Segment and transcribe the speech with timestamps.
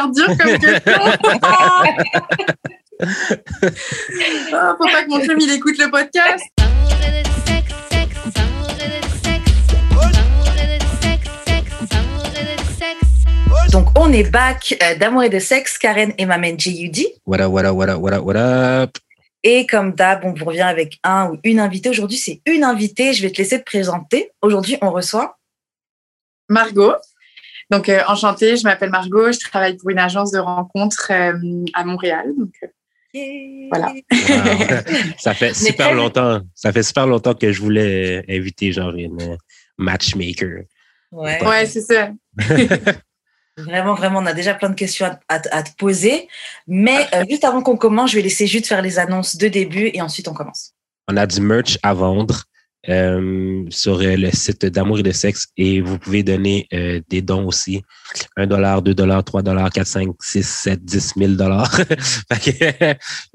[0.00, 0.80] super dur comme question.
[4.52, 6.44] oh, faut pas que mon chum il écoute le podcast.
[13.72, 17.14] Donc, on est back euh, d'amour et de sexe, Karen et Mamen J.U.D.
[17.24, 18.98] What up, what up, what up, what up, what up?
[19.44, 21.88] Et comme d'hab, on vous revient avec un ou une invitée.
[21.88, 23.12] Aujourd'hui, c'est une invitée.
[23.12, 24.32] Je vais te laisser te présenter.
[24.42, 25.38] Aujourd'hui, on reçoit
[26.48, 26.94] Margot.
[27.70, 29.32] Donc, euh, enchantée, je m'appelle Margot.
[29.32, 32.26] Je travaille pour une agence de rencontres euh, à Montréal.
[32.36, 33.92] Donc, euh, voilà.
[34.12, 35.14] Wow.
[35.18, 36.40] ça fait super très- longtemps.
[36.54, 39.36] Ça fait super longtemps que je voulais inviter genre une
[39.78, 40.62] matchmaker.
[41.12, 41.44] Ouais.
[41.44, 42.10] ouais, c'est ça.
[43.58, 46.28] Vraiment, vraiment, on a déjà plein de questions à, à- à te poser.
[46.66, 49.90] Mais euh, juste avant qu'on commence, je vais laisser Jude faire les annonces de début
[49.92, 50.72] et ensuite on commence.
[51.08, 52.44] On a du merch à vendre
[52.88, 57.20] euh, sur euh, le site d'amour et de sexe et vous pouvez donner euh, des
[57.20, 57.82] dons aussi.
[58.36, 61.80] 1 dollar, 2 dollars, 3 dollars, 4, 5, 6, 7, 10 000 dollars.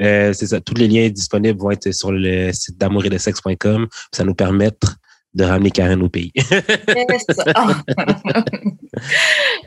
[0.01, 0.59] Euh, c'est ça.
[0.59, 3.87] Tous les liens disponibles vont être sur le site d'amour et de sexe.com.
[4.11, 4.97] Ça nous permettre
[5.35, 6.31] de ramener Karen au pays.
[6.35, 7.25] Yes.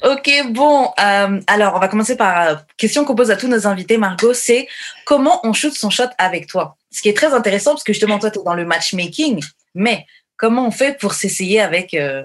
[0.02, 0.90] ok, bon.
[0.98, 4.34] euh, alors, on va commencer par euh, question qu'on pose à tous nos invités, Margot.
[4.34, 4.68] C'est
[5.04, 6.76] comment on shoot son shot avec toi?
[6.90, 9.42] Ce qui est très intéressant parce que justement, toi, tu es dans le matchmaking.
[9.74, 11.94] Mais comment on fait pour s'essayer avec.
[11.94, 12.24] euh,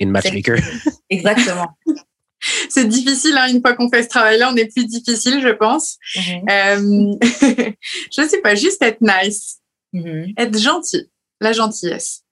[0.00, 0.58] Une matchmaker.
[1.10, 1.68] Exactement.
[2.68, 5.96] C'est difficile, hein, une fois qu'on fait ce travail-là, on est plus difficile, je pense.
[6.14, 6.42] Mhm.
[6.48, 7.14] Euh,
[8.16, 9.58] je sais pas, juste être nice,
[9.92, 10.32] Mhm.
[10.36, 12.22] être gentil, la gentillesse.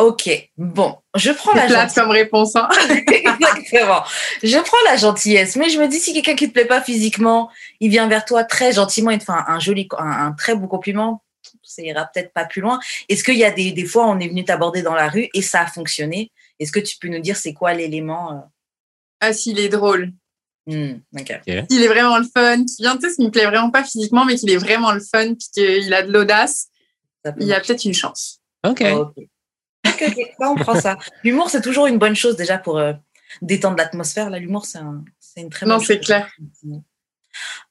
[0.00, 0.96] Ok, bon.
[1.14, 1.94] Je prends la gentillesse.
[1.94, 2.56] comme réponse.
[2.56, 2.68] Hein.
[2.88, 4.02] Exactement.
[4.42, 7.50] Je prends la gentillesse, mais je me dis si quelqu'un qui te plaît pas physiquement,
[7.80, 10.54] il vient vers toi très gentiment et te fait un, un joli, un, un très
[10.54, 11.22] beau compliment,
[11.62, 12.80] ça ira peut-être pas plus loin.
[13.10, 15.42] Est-ce qu'il y a des, des fois on est venu t'aborder dans la rue et
[15.42, 16.32] ça a fonctionné?
[16.58, 18.40] Est-ce que tu peux nous dire c'est quoi l'élément euh?
[19.20, 20.12] Ah, s'il est drôle,
[20.66, 21.40] hmm, ok.
[21.70, 24.24] s'il est vraiment le fun, qui vient, tu sais, s'il me plaît vraiment pas physiquement,
[24.24, 26.68] mais qu'il est vraiment le fun, puis qu'il a de l'audace,
[27.38, 28.40] il y a peut-être une chance.
[28.66, 28.80] OK.
[28.80, 29.26] Ok.
[30.40, 30.98] On prend ça.
[31.24, 32.92] L'humour c'est toujours une bonne chose déjà pour euh,
[33.42, 34.30] détendre l'atmosphère.
[34.30, 36.06] Là, l'humour c'est un- c'est une très Non, bonne c'est chose.
[36.06, 36.28] clair.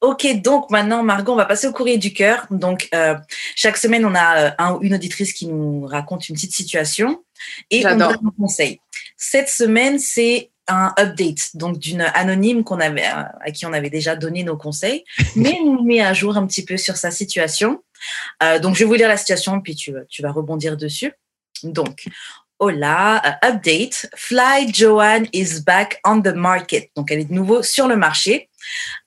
[0.01, 2.47] Ok, donc maintenant, Margot, on va passer au courrier du cœur.
[2.49, 3.15] Donc, euh,
[3.55, 7.21] chaque semaine, on a euh, un ou une auditrice qui nous raconte une petite situation
[7.69, 8.79] et on donne un conseil.
[9.17, 14.15] Cette semaine, c'est un update, donc d'une anonyme qu'on avait, à qui on avait déjà
[14.15, 15.03] donné nos conseils,
[15.35, 17.83] mais elle nous met à jour un petit peu sur sa situation.
[18.41, 21.11] Euh, donc, je vais vous lire la situation, puis tu, tu vas rebondir dessus.
[21.63, 22.05] Donc,
[22.61, 24.09] Hola, euh, update.
[24.15, 26.89] Fly Joanne is back on the market.
[26.93, 28.49] Donc, elle est de nouveau sur le marché.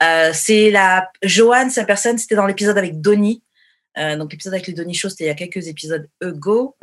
[0.03, 3.43] Euh, c'est la Joanne, sa personne, c'était dans l'épisode avec Donny.
[3.99, 6.77] Euh, donc, l'épisode avec le Donny Show, c'était il y a quelques épisodes ago.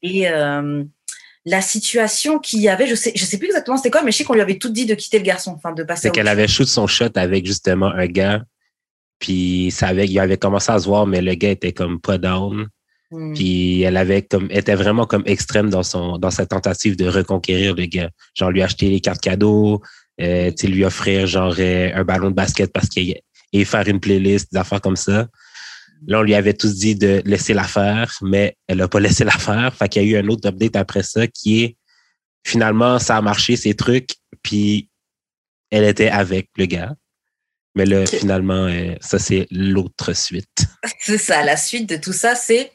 [0.00, 0.84] Et euh,
[1.44, 4.18] la situation qu'il y avait, je sais, je sais plus exactement c'était quoi, mais je
[4.18, 6.02] sais qu'on lui avait tout dit de quitter le garçon, enfin de passer.
[6.02, 8.44] C'est qu'elle avait shoot son shot avec justement un gars.
[9.18, 12.18] Puis ça avait, il avait commencé à se voir, mais le gars était comme pas
[12.18, 12.68] down.
[13.12, 13.34] Hmm.
[13.34, 17.74] Puis elle avait comme était vraiment comme extrême dans son dans sa tentative de reconquérir
[17.74, 18.10] le gars.
[18.34, 19.82] Genre lui acheter les cartes cadeaux,
[20.20, 23.14] euh, lui offrir genre euh, un ballon de basket parce qu'il
[23.52, 25.28] et faire une playlist, des affaires comme ça.
[26.06, 29.24] Là, on lui avait tous dit de laisser la faire, mais elle a pas laissé
[29.24, 29.74] la faire.
[29.74, 31.76] Fait qu'il y a eu un autre update après ça qui est
[32.44, 34.88] finalement ça a marché ces trucs, puis
[35.70, 36.94] elle était avec le gars.
[37.74, 40.66] Mais là, finalement, euh, ça c'est l'autre suite.
[41.00, 42.70] C'est ça, la suite de tout ça, c'est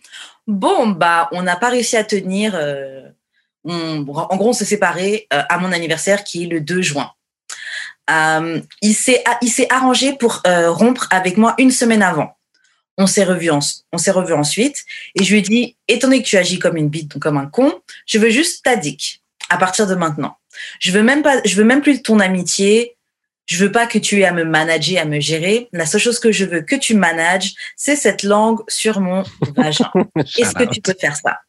[0.47, 2.53] bon, bah, on n'a pas réussi à tenir.
[2.55, 3.09] euh,
[3.63, 7.11] on- en gros, on s'est séparés euh, à mon anniversaire qui est le 2 juin.
[8.09, 9.23] Euh, il s'est
[9.69, 12.37] arrangé pour euh, rompre avec moi une semaine avant.
[12.97, 13.59] On s'est revu en,
[14.11, 14.85] revu ensuite
[15.15, 17.37] et je lui ai dit étant donné que tu agis comme une bite donc comme
[17.37, 18.75] un con, je veux juste ta
[19.49, 20.37] à partir de maintenant.
[20.79, 22.96] Je veux même pas je veux même plus ton amitié.
[23.47, 25.69] Je veux pas que tu aies à me manager, à me gérer.
[25.71, 29.23] La seule chose que je veux que tu manages, c'est cette langue sur mon
[29.55, 29.89] vagin.
[30.37, 31.39] Est-ce que tu peux faire ça?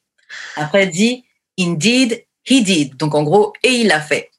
[0.57, 1.25] Après, elle dit
[1.59, 2.97] Indeed, he did.
[2.97, 4.31] Donc, en gros, et il l'a fait.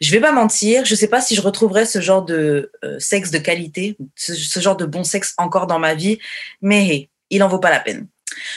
[0.00, 3.30] Je vais pas mentir, je sais pas si je retrouverai ce genre de euh, sexe
[3.30, 6.18] de qualité, ce, ce genre de bon sexe encore dans ma vie,
[6.60, 8.06] mais hey, il en vaut pas la peine.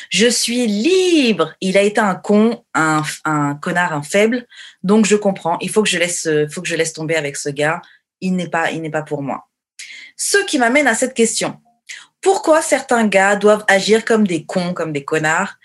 [0.10, 1.54] Je suis libre.
[1.62, 4.46] Il a été un con, un, un connard, un faible.
[4.84, 5.58] Donc je comprends.
[5.62, 7.82] Il faut que je laisse, euh, faut que je laisse tomber avec ce gars.
[8.22, 9.48] Il n'est pas, il n'est pas pour moi.
[10.16, 11.60] Ce qui m'amène à cette question.
[12.22, 15.56] Pourquoi certains gars doivent agir comme des cons, comme des connards,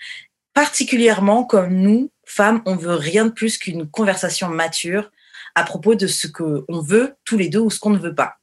[0.53, 5.11] particulièrement comme nous, femmes, on veut rien de plus qu'une conversation mature
[5.53, 8.15] à propos de ce que on veut tous les deux ou ce qu'on ne veut
[8.15, 8.37] pas.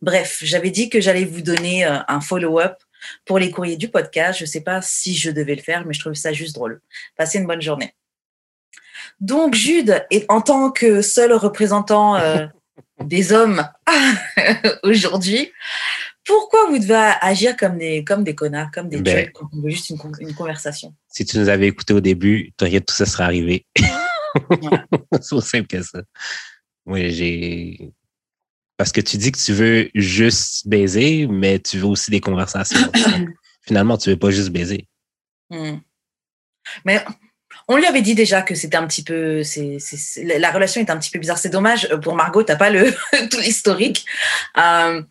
[0.00, 2.76] Bref, j'avais dit que j'allais vous donner euh, un follow-up
[3.24, 4.38] pour les courriers du podcast.
[4.38, 6.80] Je ne sais pas si je devais le faire, mais je trouve ça juste drôle.
[7.16, 7.94] Passez une bonne journée.
[9.20, 12.46] Donc, Jude, en tant que seul représentant euh,
[13.04, 13.66] des hommes
[14.82, 15.52] aujourd'hui,
[16.24, 19.70] pourquoi vous devez agir comme des, comme des connards, comme des ben, quand on veut
[19.70, 20.94] juste une, une, conversation?
[21.08, 23.66] Si tu nous avais écouté au début, tout ça serait arrivé.
[25.20, 26.02] C'est aussi simple que ça.
[26.84, 27.92] Oui, j'ai.
[28.76, 32.92] Parce que tu dis que tu veux juste baiser, mais tu veux aussi des conversations.
[33.62, 34.86] Finalement, tu veux pas juste baiser.
[35.50, 35.78] Hmm.
[36.84, 37.04] Mais
[37.68, 39.78] on lui avait dit déjà que c'était un petit peu, c'est,
[40.22, 41.38] la relation est un petit peu bizarre.
[41.38, 42.92] C'est dommage pour Margot, t'as pas le
[43.30, 44.06] tout l'historique.
[44.56, 45.02] Euh,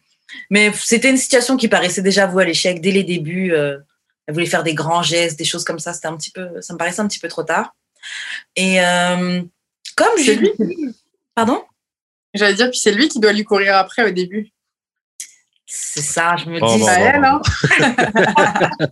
[0.50, 3.54] mais c'était une situation qui paraissait déjà vouée à l'échec dès les débuts.
[3.54, 3.78] Euh,
[4.28, 5.94] elle voulait faire des grands gestes, des choses comme ça.
[5.94, 7.76] C'était un petit peu, ça me paraissait un petit peu trop tard.
[8.56, 9.42] Et euh,
[9.96, 10.52] comme je lui,
[11.36, 11.64] pardon?
[12.34, 14.52] J'allais dire, puis c'est lui qui doit lui courir après au début.
[15.68, 16.84] C'est ça, je me dis.
[16.84, 17.42] ça elle, hein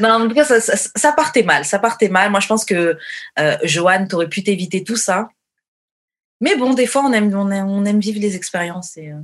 [0.00, 1.64] non, en tout cas, ça, ça, partait mal.
[1.64, 2.30] Ça partait mal.
[2.30, 2.98] Moi, je pense que
[3.38, 5.28] euh, Joanne, t'aurais pu t'éviter tout ça.
[6.40, 9.20] Mais bon, des fois, on aime, on aime, on aime vivre les expériences et euh,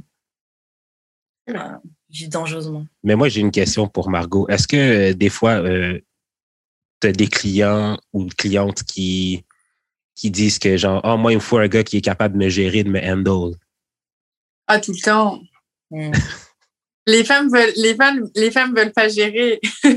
[2.10, 2.86] vivre dangereusement.
[3.02, 4.48] Mais moi, j'ai une question pour Margot.
[4.48, 4.76] Est-ce que
[5.10, 6.00] euh, des fois, euh,
[7.00, 9.44] tu as des clients ou clientes qui,
[10.14, 12.44] qui disent que, genre, oh, moi, il me faut un gars qui est capable de
[12.44, 13.56] me gérer, de me handle?
[14.66, 15.40] Ah, tout le temps.
[15.90, 16.12] Hmm.
[17.06, 19.60] Les femmes veulent, les femmes, les femmes veulent pas gérer.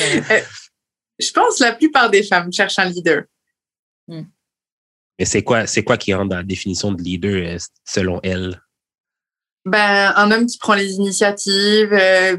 [0.00, 0.40] Euh,
[1.18, 3.24] je pense que la plupart des femmes cherchent un leader.
[4.08, 4.24] Mais
[5.26, 8.58] c'est quoi, c'est quoi qui rentre dans la définition de leader euh, selon elle?
[9.64, 11.92] Ben, un homme qui prend les initiatives.
[11.92, 12.36] Euh,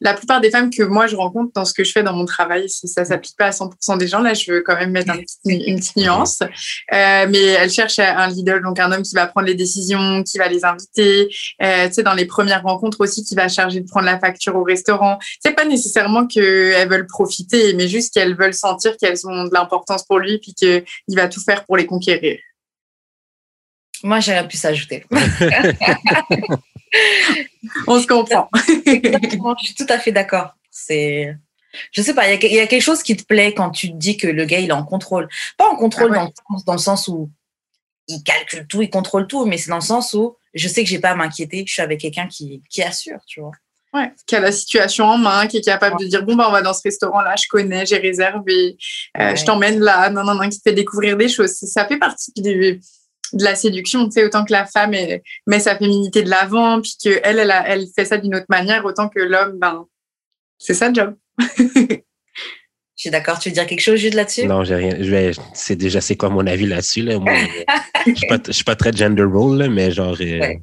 [0.00, 2.24] la plupart des femmes que moi je rencontre dans ce que je fais dans mon
[2.24, 4.20] travail, ça s'applique pas à 100% des gens.
[4.20, 5.14] Là, je veux quand même mettre
[5.44, 6.40] une petite nuance.
[6.40, 10.38] Euh, mais elles cherchent un leader, donc un homme qui va prendre les décisions, qui
[10.38, 11.28] va les inviter.
[11.62, 14.56] Euh, tu sais, dans les premières rencontres aussi, qui va charger de prendre la facture
[14.56, 15.18] au restaurant.
[15.42, 20.04] C'est pas nécessairement qu'elles veulent profiter, mais juste qu'elles veulent sentir qu'elles ont de l'importance
[20.04, 22.38] pour lui, puis qu'il va tout faire pour les conquérir.
[24.02, 25.04] Moi, j'ai rien pu s'ajouter.
[27.86, 28.48] On se comprend.
[28.54, 30.54] je suis tout à fait d'accord.
[30.70, 31.34] C'est,
[31.90, 34.16] je sais pas, il y, a quelque chose qui te plaît quand tu te dis
[34.16, 35.28] que le gars, il est en contrôle.
[35.56, 36.28] Pas en contrôle ah
[36.66, 37.30] dans, le sens où
[38.08, 40.88] il calcule tout, il contrôle tout, mais c'est dans le sens où je sais que
[40.88, 43.52] j'ai pas à m'inquiéter, je suis avec quelqu'un qui, qui assure, tu vois.
[43.94, 46.52] Ouais, qui a la situation en main, qui est capable de dire bon bah on
[46.52, 48.78] va dans ce restaurant-là, je connais, j'ai réservé,
[49.20, 51.52] euh, je t'emmène là, non non non, qui te fait découvrir des choses.
[51.52, 52.80] Ça fait partie du,
[53.32, 54.06] de la séduction.
[54.06, 54.94] Tu sais, autant que la femme
[55.46, 59.08] met sa féminité de l'avant, puis qu'elle, elle, elle, fait ça d'une autre manière, autant
[59.08, 59.86] que l'homme, ben,
[60.58, 61.14] c'est ça le job.
[62.96, 63.38] Je suis d'accord.
[63.40, 64.46] Tu veux dire quelque chose, juste là-dessus?
[64.46, 64.96] Non, j'ai rien.
[65.00, 67.18] Je vais, c'est déjà, c'est quoi mon avis là-dessus, là?
[67.18, 67.32] Moi,
[68.06, 70.54] je suis pas, je suis pas très gender role, mais genre, euh,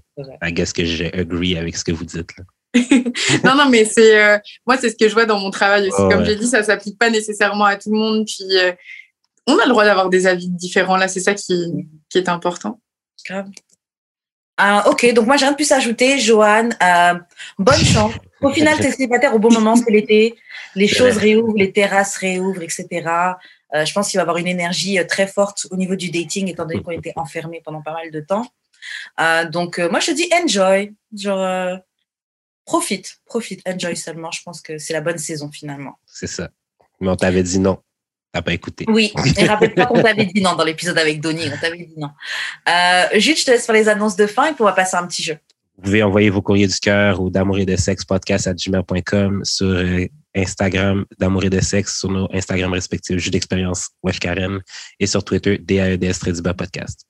[0.41, 2.43] I guess que j'agree avec ce que vous dites, là.
[3.43, 5.97] non, non, mais c'est, euh, moi, c'est ce que je vois dans mon travail aussi.
[5.97, 8.25] Comme j'ai dit, ça s'applique pas nécessairement à tout le monde.
[8.25, 8.71] Puis, euh,
[9.49, 10.97] on a le droit d'avoir des avis différents.
[10.97, 12.79] Là, c'est ça qui, est important.
[14.57, 16.19] Ah, ok, donc moi j'ai rien de plus à ajouter.
[16.19, 17.17] Joanne, euh,
[17.57, 18.13] bonne chance.
[18.41, 20.37] Au final, tu es célibataire au bon moment, c'est l'été.
[20.75, 22.87] Les choses réouvrent, les terrasses réouvrent, etc.
[23.73, 26.09] Euh, je pense qu'il va y avoir une énergie euh, très forte au niveau du
[26.09, 28.45] dating, étant donné qu'on était enfermés pendant pas mal de temps.
[29.51, 31.79] donc moi je dis enjoy, genre
[32.65, 34.31] profite, profite, enjoy seulement.
[34.31, 35.99] Je pense que c'est la bonne saison finalement.
[36.05, 36.49] C'est ça.
[37.01, 37.79] Mais on t'avait dit non.
[38.31, 38.85] T'as pas écouté.
[38.87, 42.09] Oui, et rappelle-toi qu'on t'avait dit non dans l'épisode avec Donny, on t'avait dit non.
[42.69, 44.95] Euh, Jude, je te laisse faire les annonces de fin et puis on va passer
[44.97, 45.37] à un petit jeu.
[45.77, 49.43] Vous pouvez envoyer vos courriers du cœur ou d'amour et de sexe podcast à gmail.com
[49.45, 54.59] sur euh, Instagram d'amour et de sexe sur nos Instagram respectifs Jude d'expérience Wesh Karen
[54.99, 56.19] et sur Twitter DAEDS
[56.55, 57.07] Podcast.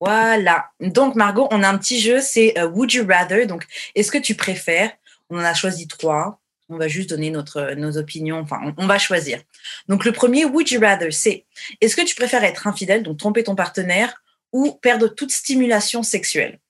[0.00, 0.64] Voilà.
[0.80, 3.46] Donc, Margot, on a un petit jeu, c'est euh, Would You Rather.
[3.46, 4.90] Donc, est-ce que tu préfères?
[5.28, 6.39] On en a choisi trois.
[6.70, 8.38] On va juste donner notre, nos opinions.
[8.38, 9.40] Enfin, on, va choisir.
[9.88, 11.44] Donc, le premier, would you rather, c'est
[11.80, 14.22] est-ce que tu préfères être infidèle, donc tromper ton partenaire,
[14.52, 16.60] ou perdre toute stimulation sexuelle?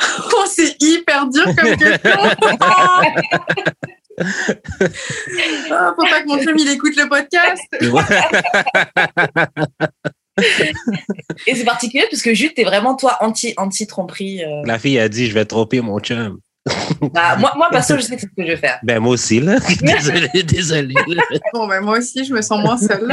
[0.00, 2.10] Oh, c'est hyper dur comme question.
[4.20, 4.24] oh,
[5.96, 7.62] faut pas que mon chum il écoute le podcast.
[11.46, 14.42] Et c'est particulier parce que Jude, t'es vraiment toi anti anti tromperie.
[14.42, 14.62] Euh.
[14.64, 16.40] La fille a dit je vais tromper mon chum.
[17.12, 18.78] Bah, moi, moi, perso, je sais ce que je vais faire.
[18.82, 19.58] Ben, moi aussi, là.
[19.82, 20.94] désolé, désolé.
[21.52, 23.06] bon, ben, moi aussi, je me sens moins seule.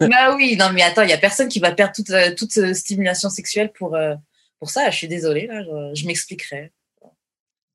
[0.00, 2.56] bah oui, non, mais attends, il n'y a personne qui va perdre toute, euh, toute
[2.58, 4.14] euh, stimulation sexuelle pour, euh,
[4.58, 4.90] pour ça.
[4.90, 5.62] Je suis désolée, là,
[5.94, 6.70] je, m'expliquerai.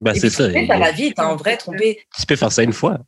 [0.02, 0.52] Bah, c'est ça.
[0.52, 2.06] Ça va vite, hein, en vrai, tromper.
[2.18, 3.00] Tu peux faire ça une fois.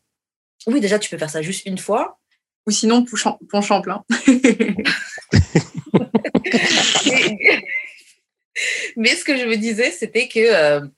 [0.66, 2.18] Oui, déjà, tu peux faire ça juste une fois.
[2.66, 3.06] Ou sinon,
[3.52, 4.04] penchant plein.
[8.98, 10.90] mais ce que je me disais, c'était que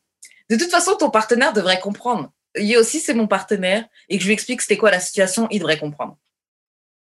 [0.50, 2.32] de toute façon, ton partenaire devrait comprendre.
[2.58, 5.60] Il aussi, c'est mon partenaire et que je lui explique c'était quoi la situation, il
[5.60, 6.18] devrait comprendre.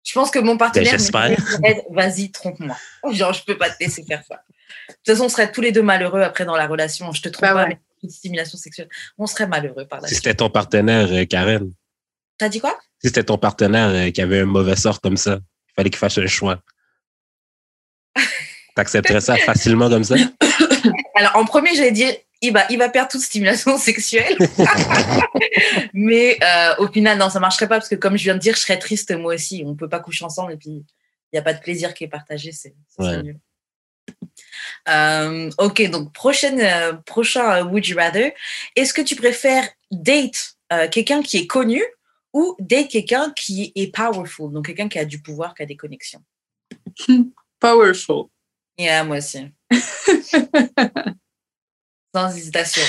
[0.03, 2.77] Je pense que mon partenaire ben, dit, vas-y, trompe-moi.
[3.11, 4.41] Genre, je peux pas te laisser faire ça.
[4.87, 7.11] toute façon, on serait tous les deux malheureux après dans la relation.
[7.11, 7.69] Je te trouve Bah pas, ouais.
[7.69, 8.87] mais une stimulation sexuelle.
[9.17, 11.73] On serait malheureux par la Si c'était ton partenaire, euh, Karen,
[12.37, 12.77] T'as dit quoi?
[13.01, 15.39] Si c'était ton partenaire euh, qui avait un mauvais sort comme ça,
[15.69, 16.61] il fallait qu'il fasse un choix.
[18.75, 20.15] T'accepterais ça facilement comme ça?
[21.15, 24.37] Alors, en premier, j'allais dire, il va, il va perdre toute stimulation sexuelle.
[25.93, 28.55] Mais euh, au final, non, ça marcherait pas parce que, comme je viens de dire,
[28.55, 29.63] je serais triste moi aussi.
[29.65, 30.83] On peut pas coucher ensemble et puis il
[31.33, 32.51] n'y a pas de plaisir qui est partagé.
[32.51, 33.21] C'est Ouais.
[33.23, 33.39] nul.
[34.89, 38.33] Euh, ok, donc prochaine, euh, prochain euh, Would You Rather.
[38.75, 41.83] Est-ce que tu préfères date euh, quelqu'un qui est connu
[42.33, 45.75] ou date quelqu'un qui est powerful, donc quelqu'un qui a du pouvoir, qui a des
[45.75, 46.21] connexions?
[47.59, 48.25] Powerful.
[48.77, 49.39] Yeah, moi aussi.
[52.15, 52.83] Sans hésitation.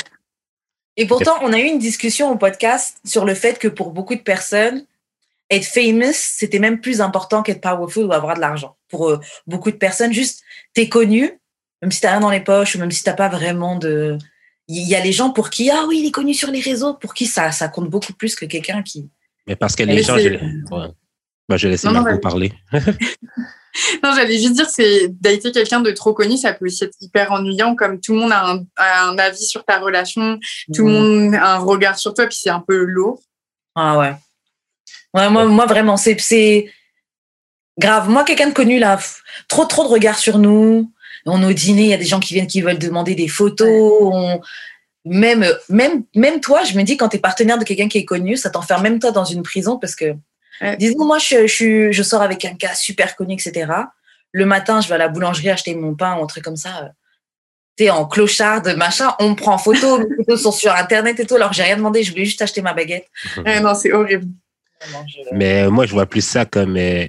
[0.96, 4.14] Et pourtant, on a eu une discussion au podcast sur le fait que pour beaucoup
[4.14, 4.84] de personnes,
[5.50, 8.76] être famous, c'était même plus important qu'être powerful ou avoir de l'argent.
[8.88, 10.42] Pour euh, beaucoup de personnes, juste,
[10.74, 11.38] t'es connu,
[11.82, 14.18] même si t'as rien dans les poches ou même si t'as pas vraiment de...
[14.66, 16.94] Il y a les gens pour qui, ah oui, il est connu sur les réseaux,
[16.94, 19.08] pour qui ça, ça compte beaucoup plus que quelqu'un qui...
[19.46, 20.88] Mais parce que les gens, je, ouais.
[21.48, 22.52] Ben, je vais laisser Margot parler.
[24.02, 27.32] Non, j'allais juste dire, c'est dater quelqu'un de trop connu, ça peut aussi être hyper
[27.32, 30.38] ennuyant, comme tout le monde a un, a un avis sur ta relation,
[30.74, 33.20] tout le monde a un regard sur toi, puis c'est un peu lourd.
[33.74, 34.14] Ah ouais.
[35.14, 36.16] Ouais, moi, moi vraiment, c'est,
[37.78, 38.08] grave.
[38.10, 38.98] Moi, quelqu'un de connu, là,
[39.48, 40.92] trop, trop de regards sur nous.
[41.26, 43.28] On est au dîner, il y a des gens qui viennent qui veulent demander des
[43.28, 43.98] photos.
[44.12, 44.40] On-
[45.04, 48.04] Même, même, même toi, je me dis, quand tu es partenaire de quelqu'un qui est
[48.04, 50.14] connu, ça t'enferme même toi dans une prison parce que,
[50.60, 50.76] Ouais.
[50.76, 53.70] disons, moi, je, je, je sors avec un gars super connu, etc.
[54.32, 56.84] Le matin, je vais à la boulangerie acheter mon pain ou un truc comme ça.
[56.84, 56.88] euh,
[57.76, 61.20] T'es en clochard, de machin, on me prend en photo, mes photos sont sur Internet
[61.20, 63.06] et tout, alors j'ai rien demandé, je voulais juste acheter ma baguette.
[63.62, 64.26] Non, c'est horrible.
[65.06, 67.06] Je- Mais euh, moi, je vois plus ça comme euh,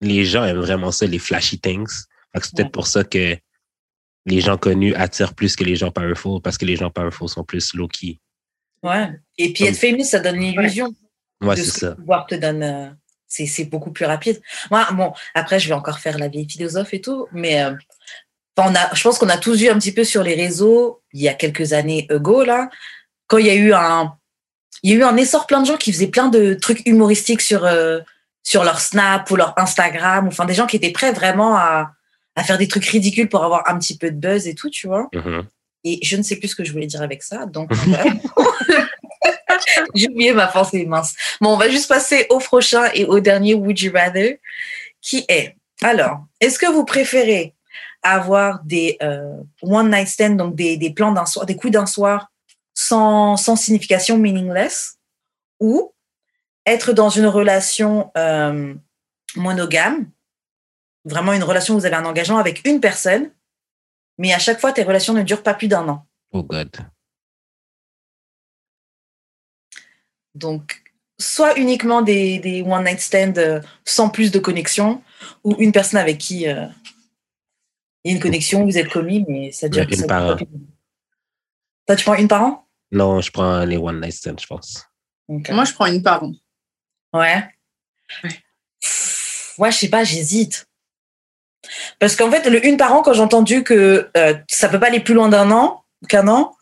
[0.00, 2.04] les gens aiment vraiment ça, les flashy things.
[2.34, 2.70] C'est peut-être Ouais.
[2.70, 3.36] pour ça que
[4.26, 7.44] les gens connus attirent plus que les gens powerful, parce que les gens powerful sont
[7.44, 8.18] plus low-key.
[8.82, 9.10] Ouais.
[9.38, 10.92] Et puis être famous, ça donne l'illusion Ouais,
[11.40, 11.88] de c'est ce que ça.
[11.90, 12.62] le pouvoir te donne.
[12.62, 12.88] euh,
[13.28, 14.40] c'est, beaucoup plus rapide.
[14.70, 17.72] Moi, bon, après, je vais encore faire la vieille philosophe et tout, mais euh,
[18.56, 21.22] on a, je pense qu'on a tous vu un petit peu sur les réseaux, il
[21.22, 22.68] y a quelques années ago, là,
[23.26, 24.14] quand il y a eu un,
[24.82, 27.42] il y a eu un essor plein de gens qui faisaient plein de trucs humoristiques
[27.42, 28.00] sur, euh,
[28.42, 31.92] sur leur Snap ou leur Instagram, ou enfin des gens qui étaient prêts vraiment à,
[32.34, 34.86] à faire des trucs ridicules pour avoir un petit peu de buzz et tout, tu
[34.86, 35.08] vois.
[35.14, 35.44] Mhm.
[35.84, 37.70] Et je ne sais plus ce que je voulais dire avec ça, donc
[39.94, 41.14] j'ai oublié ma pensée mince.
[41.40, 44.38] Bon, on va juste passer au prochain et au dernier Would You Rather,
[45.00, 47.54] qui est alors, est-ce que vous préférez
[48.02, 51.86] avoir des euh, one night stand, donc des, des plans d'un soir, des coups d'un
[51.86, 52.30] soir
[52.74, 54.98] sans, sans signification, meaningless,
[55.60, 55.92] ou
[56.66, 58.74] être dans une relation euh,
[59.36, 60.10] monogame,
[61.04, 63.30] vraiment une relation où vous avez un engagement avec une personne,
[64.18, 66.06] mais à chaque fois, tes relations ne durent pas plus d'un an?
[66.32, 66.70] Oh God.
[70.38, 70.82] Donc,
[71.18, 75.02] soit uniquement des, des one night stands euh, sans plus de connexion,
[75.44, 76.66] ou une personne avec qui euh,
[78.04, 79.82] il y a une connexion, vous êtes commis, mais ça dure.
[79.82, 80.36] Une ça par.
[80.36, 84.86] Toi, tu prends une par an Non, je prends les one night stands, je pense.
[85.28, 86.32] Moi, je prends une par an.
[87.12, 87.44] Ouais.
[88.22, 88.30] Ouais.
[89.58, 90.68] Ouais, je sais pas, j'hésite.
[91.98, 94.86] Parce qu'en fait, le une par an, quand j'ai entendu que euh, ça peut pas
[94.86, 96.56] aller plus loin d'un an, qu'un an,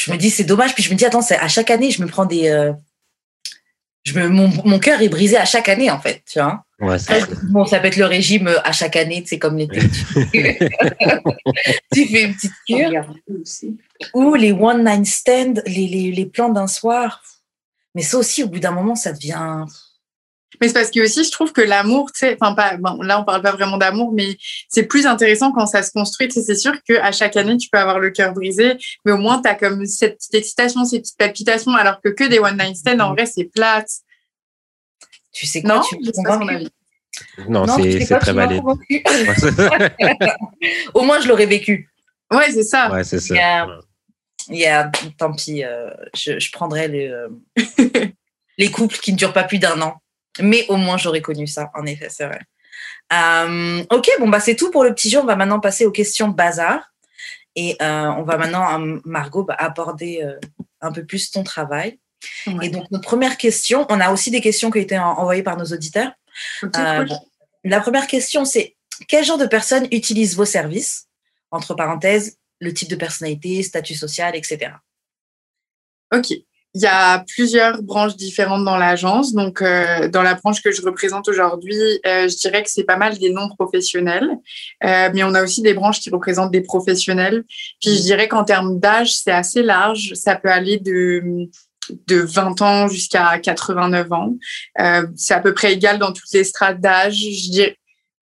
[0.00, 0.74] je me dis c'est dommage.
[0.74, 2.48] Puis je me dis attends, c'est à chaque année, je me prends des.
[2.48, 2.72] euh,
[4.04, 6.64] je me, mon, mon cœur est brisé à chaque année en fait, tu vois.
[6.80, 7.26] Ouais, c'est ça.
[7.50, 9.80] Bon, ça peut être le régime euh, à chaque année, c'est comme l'été.
[9.80, 10.30] tu
[11.92, 13.14] tu fais une petite cure.
[14.14, 17.22] Ou les one night stand, les, les, les plans d'un soir.
[17.94, 19.64] Mais ça aussi, au bout d'un moment, ça devient.
[20.60, 23.20] Mais c'est parce que aussi, je trouve que l'amour, tu sais, enfin, pas, bon, là,
[23.20, 24.36] on parle pas vraiment d'amour, mais
[24.68, 26.30] c'est plus intéressant quand ça se construit.
[26.30, 29.48] C'est sûr qu'à chaque année, tu peux avoir le cœur brisé, mais au moins, tu
[29.48, 33.00] as comme cette petite excitation, ces petites palpitations, alors que que des one night stands,
[33.00, 33.88] en vrai, c'est plate.
[35.32, 36.54] Tu sais quoi, Non, tu son convaincu?
[36.54, 36.68] avis.
[37.48, 38.62] Non, Non, tu c'est très valide.
[40.94, 41.90] Au moins, je l'aurais vécu.
[42.32, 42.90] Ouais, c'est ça.
[42.92, 43.34] ouais, c'est ça.
[43.34, 43.66] Yeah.
[44.50, 47.28] Yeah, tant pis, euh, je, je prendrais les, euh,
[48.58, 49.96] les couples qui ne durent pas plus d'un an.
[50.40, 52.40] Mais au moins, j'aurais connu ça, en effet, c'est vrai.
[53.12, 55.18] Euh, ok, bon, bah, c'est tout pour le petit jeu.
[55.18, 56.92] On va maintenant passer aux questions bazar.
[57.56, 60.38] Et euh, on va maintenant, euh, Margot, bah, aborder euh,
[60.80, 61.98] un peu plus ton travail.
[62.46, 62.66] Ouais.
[62.66, 65.42] Et donc, notre première question, on a aussi des questions qui ont été en- envoyées
[65.42, 66.12] par nos auditeurs.
[66.60, 66.70] Cool.
[67.64, 68.76] La première question, c'est
[69.08, 71.06] quel genre de personnes utilisent vos services?
[71.50, 74.72] Entre parenthèses, le type de personnalité, statut social, etc.
[76.12, 76.32] Ok.
[76.78, 79.32] Il y a plusieurs branches différentes dans l'agence.
[79.32, 81.74] Donc, euh, dans la branche que je représente aujourd'hui,
[82.06, 84.30] euh, je dirais que c'est pas mal des non-professionnels.
[84.84, 87.42] Euh, mais on a aussi des branches qui représentent des professionnels.
[87.80, 90.14] Puis, je dirais qu'en termes d'âge, c'est assez large.
[90.14, 91.48] Ça peut aller de
[92.06, 94.34] de 20 ans jusqu'à 89 ans.
[95.16, 97.16] c'est à peu près égal dans toutes les strates d'âge.
[97.16, 97.78] Je dirais,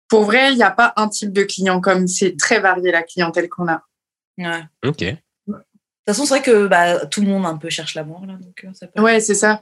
[0.08, 3.04] pour vrai, il n'y a pas un type de client comme c'est très varié la
[3.04, 3.84] clientèle qu'on a.
[4.38, 4.64] Ouais.
[4.86, 5.04] OK.
[6.08, 8.26] De toute façon, c'est vrai que bah, tout le monde un peu cherche l'amour.
[8.26, 9.02] Là, donc, ça peut...
[9.02, 9.62] Ouais, c'est ça.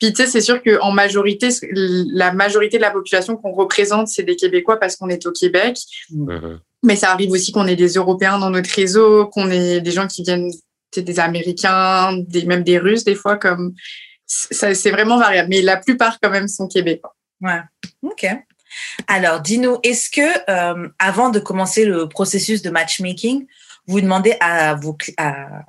[0.00, 4.22] Puis tu sais, c'est sûr qu'en majorité, la majorité de la population qu'on représente, c'est
[4.22, 5.78] des Québécois parce qu'on est au Québec.
[6.10, 6.60] Mhm.
[6.82, 10.06] Mais ça arrive aussi qu'on ait des Européens dans notre réseau, qu'on ait des gens
[10.06, 10.50] qui viennent,
[10.96, 13.36] des Américains, des, même des Russes des fois.
[13.36, 13.74] Comme
[14.26, 15.48] c'est vraiment variable.
[15.48, 17.14] Mais la plupart quand même sont Québécois.
[17.40, 17.60] Ouais.
[18.02, 18.26] Ok.
[19.06, 23.46] Alors, dis-nous, est-ce que euh, avant de commencer le processus de matchmaking,
[23.86, 25.64] vous demandez à vos, à,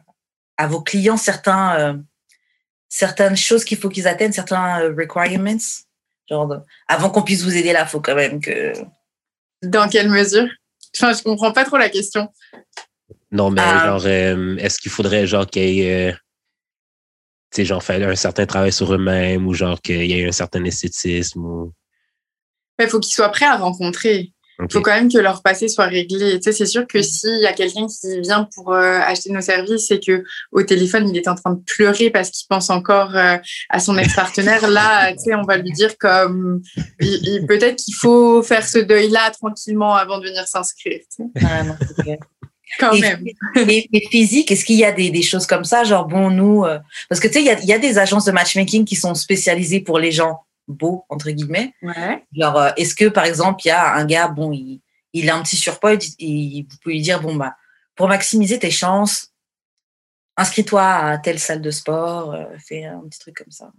[0.60, 1.94] à vos clients certains, euh,
[2.90, 5.58] certaines choses qu'il faut qu'ils atteignent, certains euh, requirements?
[6.30, 8.74] Genre, avant qu'on puisse vous aider là, il faut quand même que.
[9.64, 10.48] Dans quelle mesure?
[10.96, 12.28] Enfin, je comprends pas trop la question.
[13.32, 13.86] Non, mais ah.
[13.86, 16.18] genre, euh, est-ce qu'il faudrait genre qu'il y ait, tu
[17.52, 20.64] sais, genre, faire un certain travail sur eux-mêmes ou genre qu'il y ait un certain
[20.66, 21.74] esthétisme ou.
[22.80, 24.34] Il faut qu'ils soient prêts à rencontrer.
[24.62, 26.40] Il faut quand même que leur passé soit réglé.
[26.40, 27.04] Tu sais, c'est sûr que mm.
[27.04, 31.08] s'il y a quelqu'un qui vient pour euh, acheter nos services et que au téléphone
[31.10, 33.38] il est en train de pleurer parce qu'il pense encore euh,
[33.70, 36.62] à son ex-partenaire, là, tu sais, on va lui dire comme
[37.00, 41.00] peut-être qu'il faut faire ce deuil-là tranquillement avant de venir s'inscrire.
[41.16, 42.20] Tu sais.
[42.78, 43.24] Quand même.
[43.56, 46.78] Et, physique, est-ce qu'il y a des, des, choses comme ça, genre bon nous, euh,
[47.10, 49.16] parce que tu sais, il y a, y a des agences de matchmaking qui sont
[49.16, 51.74] spécialisées pour les gens beau, entre guillemets.
[51.82, 52.24] Ouais.
[52.34, 54.82] Genre, euh, est-ce que, par exemple, il y a un gars, bon, il,
[55.14, 57.56] il a un petit surpoids et vous pouvez lui dire, bon, bah,
[57.96, 59.34] pour maximiser tes chances,
[60.38, 63.72] inscris-toi à telle salle de sport, euh, fais un petit truc comme ça.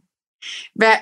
[0.75, 0.97] Ben,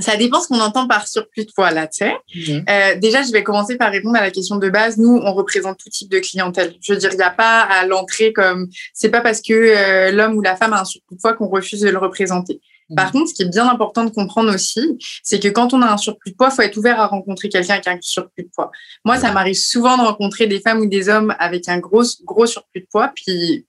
[0.00, 2.16] ça dépend ce qu'on entend par surplus de poids, là, tu sais.
[2.34, 2.64] Mhm.
[2.68, 4.98] Euh, déjà, je vais commencer par répondre à la question de base.
[4.98, 6.76] Nous, on représente tout type de clientèle.
[6.80, 8.68] Je veux dire, il n'y a pas à l'entrée comme...
[8.92, 11.80] C'est pas parce que l'homme ou la femme a un surplus de poids qu'on refuse
[11.80, 12.60] de le représenter.
[12.96, 15.92] Par contre, ce qui est bien important de comprendre aussi, c'est que quand on a
[15.92, 18.44] un surplus de poids, il faut être ouvert à rencontrer quelqu'un qui a un surplus
[18.44, 18.70] de poids.
[19.04, 22.46] Moi, ça m'arrive souvent de rencontrer des femmes ou des hommes avec un gros, gros
[22.46, 23.66] surplus de poids, puis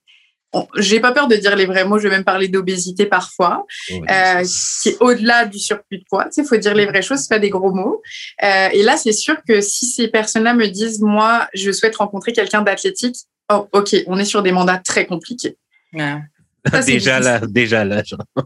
[0.78, 4.44] j'ai pas peur de dire les vrais mots, je vais même parler d'obésité parfois, euh,
[4.82, 6.28] qui est au-delà du surplus de poids.
[6.36, 8.02] Il faut dire les vraies choses, c'est pas des gros mots.
[8.44, 12.34] Euh, et là, c'est sûr que si ces personnes-là me disent, moi, je souhaite rencontrer
[12.34, 13.16] quelqu'un d'athlétique,
[13.52, 15.58] oh, ok, on est sur des mandats très compliqués.
[15.94, 16.18] Ouais.
[16.86, 18.04] déjà là, déjà là.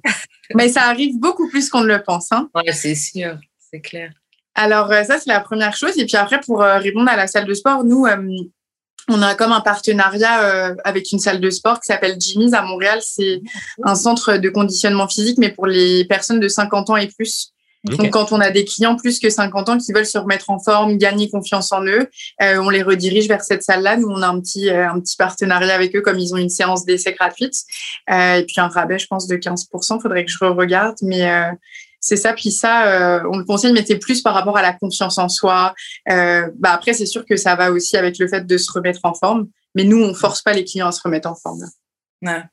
[0.56, 2.32] Mais ça arrive beaucoup plus qu'on ne le pense.
[2.32, 2.50] Hein.
[2.56, 4.12] Ouais, c'est sûr, c'est clair.
[4.56, 5.98] Alors, euh, ça, c'est la première chose.
[5.98, 8.18] Et puis après, pour euh, répondre à la salle de sport, nous, euh,
[9.10, 13.00] on a comme un partenariat avec une salle de sport qui s'appelle Jimmy's à Montréal.
[13.02, 13.42] C'est
[13.84, 17.52] un centre de conditionnement physique, mais pour les personnes de 50 ans et plus.
[17.84, 20.60] Donc, quand on a des clients plus que 50 ans qui veulent se remettre en
[20.60, 22.10] forme, gagner confiance en eux,
[22.42, 23.98] euh, on les redirige vers cette salle-là.
[23.98, 26.50] Nous, on a un petit, euh, un petit partenariat avec eux, comme ils ont une
[26.50, 27.56] séance d'essai gratuite.
[28.10, 30.02] Euh, et puis, un rabais, je pense, de 15%.
[30.02, 30.96] Faudrait que je re-regarde.
[31.02, 31.52] Mais euh,
[32.00, 32.34] c'est ça.
[32.34, 35.74] Puis ça, on le conseille, mais c'est plus par rapport à la confiance en soi.
[36.08, 39.14] bah après, c'est sûr que ça va aussi avec le fait de se remettre en
[39.14, 39.48] forme.
[39.76, 41.66] Mais nous, on force pas les clients à se remettre en forme.
[42.22, 42.44] Ouais.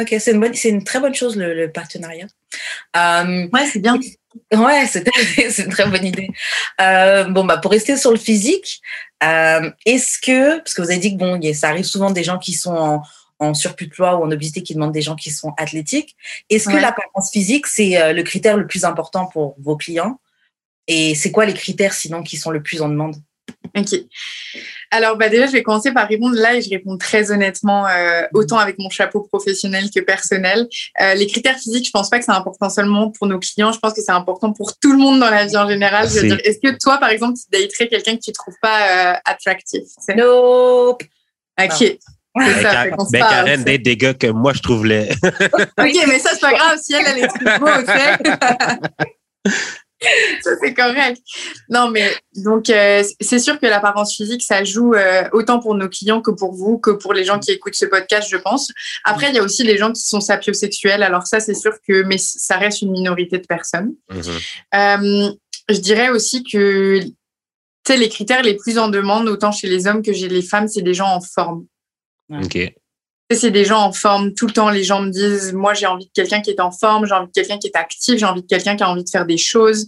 [0.00, 2.26] Ok, c'est une, bonne, c'est une très bonne chose, le, le partenariat.
[2.96, 3.98] Euh, ouais, c'est bien.
[4.52, 6.28] Ouais, c'est une très bonne idée.
[6.80, 8.80] Euh, bon, bah, pour rester sur le physique,
[9.22, 12.38] euh, est-ce que, parce que vous avez dit que bon, ça arrive souvent des gens
[12.38, 13.02] qui sont en,
[13.40, 16.16] en surplus de poids ou en obésité qui demandent des gens qui sont athlétiques.
[16.48, 20.20] Est-ce que l'apparence physique, c'est euh, le critère le plus important pour vos clients?
[20.86, 23.16] Et c'est quoi les critères sinon qui sont le plus en demande?
[23.76, 23.94] Ok.
[24.92, 28.22] Alors, bah déjà, je vais commencer par répondre là et je réponds très honnêtement, euh,
[28.34, 30.66] autant avec mon chapeau professionnel que personnel.
[31.00, 33.70] Euh, les critères physiques, je pense pas que c'est important seulement pour nos clients.
[33.70, 36.08] Je pense que c'est important pour tout le monde dans la vie en général.
[36.08, 39.12] Je veux dire, est-ce que toi, par exemple, tu daterais quelqu'un que tu trouves pas
[39.12, 39.84] euh, attractif?
[40.16, 41.02] Nope.
[41.62, 41.98] Ok.
[42.36, 45.08] Ben, ça, ben, Karen date des gars que moi je trouve les.
[45.24, 49.50] ok, mais ça c'est pas grave si elle, elle est trop beau, tu sais.
[50.42, 51.20] ça c'est correct.
[51.68, 55.88] Non, mais donc euh, c'est sûr que l'apparence physique, ça joue euh, autant pour nos
[55.88, 58.72] clients que pour vous, que pour les gens qui écoutent ce podcast, je pense.
[59.04, 61.02] Après, il y a aussi les gens qui sont sapiosexuels.
[61.02, 63.94] Alors ça, c'est sûr que, mais ça reste une minorité de personnes.
[64.10, 64.38] Mm-hmm.
[64.74, 65.32] Euh,
[65.68, 67.12] je dirais aussi que, tu
[67.86, 70.68] sais, les critères les plus en demande, autant chez les hommes que chez les femmes,
[70.68, 71.66] c'est des gens en forme.
[72.30, 72.72] Ok
[73.36, 74.70] c'est des gens en forme tout le temps.
[74.70, 77.28] Les gens me disent, moi, j'ai envie de quelqu'un qui est en forme, j'ai envie
[77.28, 79.36] de quelqu'un qui est actif, j'ai envie de quelqu'un qui a envie de faire des
[79.38, 79.86] choses.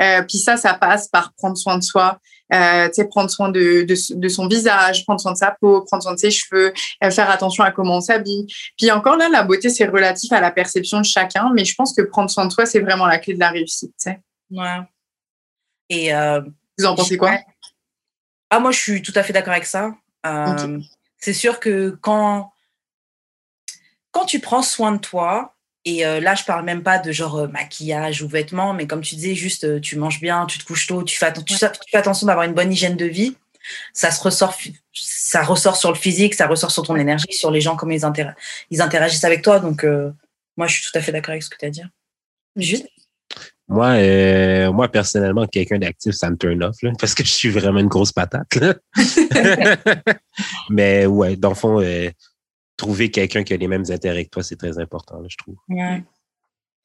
[0.00, 2.18] Euh, puis ça, ça passe par prendre soin de soi.
[2.52, 6.14] euh, prendre soin de, de, de, son visage, prendre soin de sa peau, prendre soin
[6.14, 8.46] de ses cheveux, euh, faire attention à comment on s'habille.
[8.76, 11.94] Puis encore là, la beauté, c'est relatif à la perception de chacun, mais je pense
[11.94, 13.94] que prendre soin de soi, c'est vraiment la clé de la réussite.
[14.50, 14.78] Ouais.
[15.88, 16.40] Et euh,
[16.78, 17.38] vous en pensez quoi?
[18.50, 19.92] Ah, moi, je suis tout à fait d'accord avec ça.
[21.18, 22.52] C'est sûr que quand,
[24.14, 27.36] quand tu prends soin de toi, et euh, là, je parle même pas de genre
[27.36, 30.64] euh, maquillage ou vêtements, mais comme tu disais, juste euh, tu manges bien, tu te
[30.64, 33.36] couches tôt, tu fais, tu, tu fais attention d'avoir une bonne hygiène de vie.
[33.92, 34.56] Ça se ressort,
[34.92, 38.04] ça ressort sur le physique, ça ressort sur ton énergie, sur les gens, comment ils,
[38.04, 39.58] interagissent, ils interagissent avec toi.
[39.58, 40.10] Donc, euh,
[40.56, 41.82] moi, je suis tout à fait d'accord avec ce que tu as dit.
[42.56, 42.86] Juste.
[43.66, 47.48] Moi, euh, moi, personnellement, quelqu'un d'actif, ça me turn off, là, parce que je suis
[47.48, 48.54] vraiment une grosse patate.
[48.56, 48.74] Là.
[50.70, 52.10] Mais ouais, dans le fond, euh,
[52.76, 55.56] trouver quelqu'un qui a les mêmes intérêts que toi, c'est très important, là, je trouve.
[55.68, 56.02] Ouais.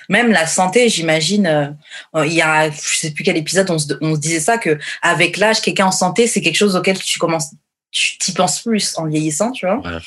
[0.08, 3.94] Même la santé, j'imagine, euh, il y a, je sais plus quel épisode, on se,
[4.02, 7.20] on se disait ça, que avec l'âge, quelqu'un en santé, c'est quelque chose auquel tu
[7.20, 7.54] commences,
[7.92, 9.80] tu t'y penses plus en vieillissant, tu vois.
[9.80, 10.00] Ouais.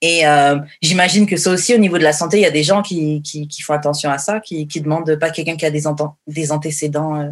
[0.00, 2.62] Et euh, j'imagine que ça aussi, au niveau de la santé, il y a des
[2.62, 5.70] gens qui, qui, qui font attention à ça, qui, qui demandent pas quelqu'un qui a
[5.70, 5.82] des,
[6.26, 7.30] des antécédents euh,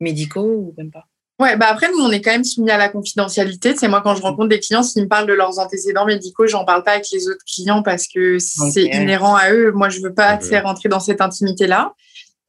[0.00, 1.06] médicaux ou même pas.
[1.38, 3.74] Ouais, bah après, nous, on est quand même soumis à la confidentialité.
[3.76, 6.64] C'est moi, quand je rencontre des clients, s'ils me parlent de leurs antécédents médicaux, j'en
[6.64, 8.96] parle pas avec les autres clients parce que c'est okay.
[8.96, 9.70] inhérent à eux.
[9.72, 10.60] Moi, je veux pas okay.
[10.60, 11.92] rentrer dans cette intimité-là.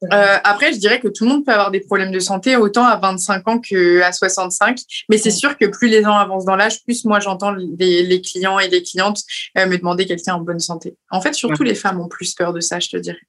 [0.04, 2.84] Euh, après, je dirais que tout le monde peut avoir des problèmes de santé, autant
[2.84, 4.78] à 25 ans qu'à 65.
[5.10, 8.20] Mais c'est sûr que plus les gens avancent dans l'âge, plus moi, j'entends les, les,
[8.22, 9.20] clients et les clientes
[9.58, 10.96] euh, me demander quelqu'un en bonne santé.
[11.10, 13.20] En fait, surtout les femmes ont plus peur de ça, je te dirais.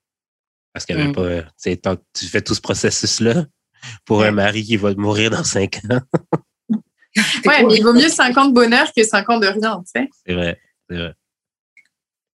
[0.74, 1.82] Parce qu'il n'y avait mmh.
[1.82, 3.45] pas, tu fais tout ce processus-là
[4.05, 4.27] pour ouais.
[4.27, 5.99] un mari qui va mourir dans 5 ans.
[7.45, 9.91] ouais, mais il vaut mieux 5 ans de bonheur que 5 ans de rien, tu
[9.99, 10.09] sais.
[10.25, 11.13] C'est vrai, c'est vrai.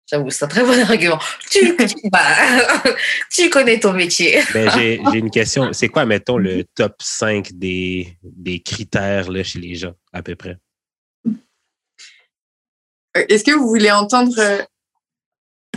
[0.08, 1.20] J'avoue, c'est un très bon argument.
[1.50, 2.20] Tu, tu, bah,
[3.32, 4.42] tu connais ton métier.
[4.54, 5.74] ben, J'ai une question.
[5.74, 10.36] C'est quoi, mettons, le top 5 des, des critères là, chez les gens, à peu
[10.36, 10.58] près?
[13.16, 14.36] Est-ce que vous voulez entendre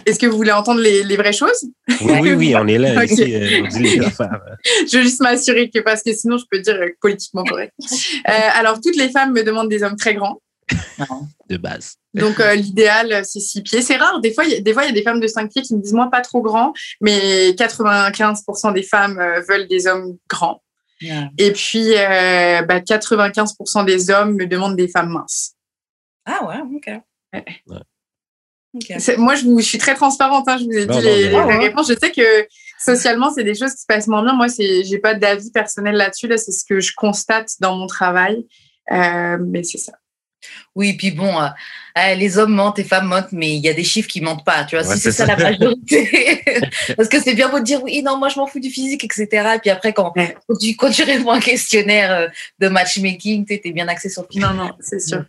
[0.09, 1.65] est-ce que vous voulez entendre les, les vraies choses?
[2.01, 3.13] Oui, oui, oui, on est là okay.
[3.13, 4.41] ici, euh, on dit les affaires.
[4.65, 7.73] je veux juste m'assurer que, parce que sinon, je peux dire euh, politiquement correct.
[7.81, 10.41] Euh, alors, toutes les femmes me demandent des hommes très grands.
[11.49, 11.95] De base.
[12.13, 13.81] Donc, euh, l'idéal, c'est six pieds.
[13.81, 14.21] C'est rare.
[14.21, 16.21] Des fois, il y, a des femmes de cinq pieds qui me disent, moi, pas
[16.21, 20.61] trop grand, mais 95% des femmes veulent des hommes grands.
[21.01, 21.31] Yeah.
[21.39, 25.55] Et puis, euh, bah, 95% des hommes me demandent des femmes minces.
[26.25, 26.87] Ah ouais, ok.
[27.33, 27.45] Ouais.
[27.67, 27.79] ouais.
[28.75, 29.17] Okay.
[29.17, 30.47] Moi, je, vous, je, suis très transparente.
[30.49, 31.49] Hein, je vous ai non, dit non, les, non.
[31.49, 31.89] les, réponses.
[31.89, 32.47] Je sais que
[32.79, 34.35] socialement, c'est des choses qui se passent moins bien.
[34.35, 36.29] Moi, j'ai pas d'avis personnel là-dessus.
[36.29, 38.47] Là, c'est ce que je constate dans mon travail.
[38.93, 39.93] Euh, mais c'est ça.
[40.75, 43.83] Oui, puis bon, euh, les hommes mentent et femmes mentent, mais il y a des
[43.85, 44.65] chiffres qui mentent pas.
[44.65, 46.43] Tu vois, ouais, si c'est ça, ça, la majorité.
[46.97, 49.05] Parce que c'est bien beau de dire oui, non, moi je m'en fous du physique,
[49.05, 49.27] etc.
[49.57, 50.37] Et puis après, quand, ouais.
[50.47, 52.29] quand, tu, quand tu réponds à un questionnaire euh,
[52.61, 54.45] de matchmaking, tu es bien axé sur le physique.
[54.45, 55.25] Non, non, c'est sûr.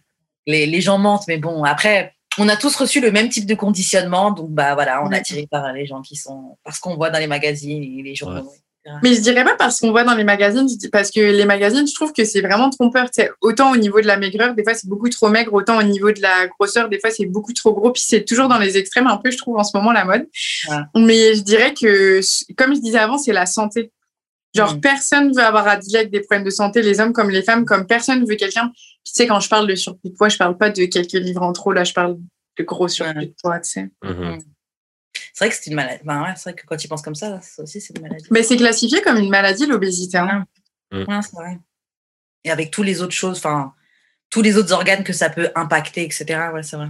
[0.45, 3.55] Les, les gens mentent, mais bon, après, on a tous reçu le même type de
[3.55, 7.09] conditionnement, donc bah voilà, on est attiré par les gens qui sont parce qu'on voit
[7.09, 8.43] dans les magazines et les journaux.
[8.43, 8.93] Ouais.
[9.03, 11.93] Mais je dirais pas parce qu'on voit dans les magazines, parce que les magazines, je
[11.93, 13.11] trouve que c'est vraiment trompeur.
[13.11, 15.83] T'sais, autant au niveau de la maigreur, des fois c'est beaucoup trop maigre, autant au
[15.83, 17.91] niveau de la grosseur, des fois c'est beaucoup trop gros.
[17.91, 20.27] Puis c'est toujours dans les extrêmes un peu, je trouve en ce moment la mode.
[20.69, 20.77] Ouais.
[20.95, 22.21] Mais je dirais que,
[22.55, 23.91] comme je disais avant, c'est la santé.
[24.55, 24.81] Genre mmh.
[24.81, 27.65] personne veut avoir à dealer avec des problèmes de santé, les hommes comme les femmes,
[27.65, 28.71] comme personne veut quelqu'un.
[29.03, 31.43] Tu sais, quand je parle de surplus de poids, je parle pas de quelques livres
[31.43, 32.17] en trop, là, je parle
[32.57, 33.89] de gros surplus de poids, tu sais.
[34.03, 34.39] Mmh.
[35.33, 36.01] C'est vrai que c'est une maladie.
[36.03, 38.25] Ben ouais, c'est vrai que quand tu penses comme ça, ça aussi, c'est une maladie.
[38.31, 40.17] Mais c'est classifié comme une maladie, l'obésité.
[40.17, 40.45] Hein.
[40.91, 41.21] Ouais, mmh.
[41.21, 41.59] c'est vrai.
[42.43, 43.73] Et avec tous les autres choses, enfin,
[44.29, 46.49] tous les autres organes que ça peut impacter, etc.
[46.53, 46.89] Ouais, c'est vrai.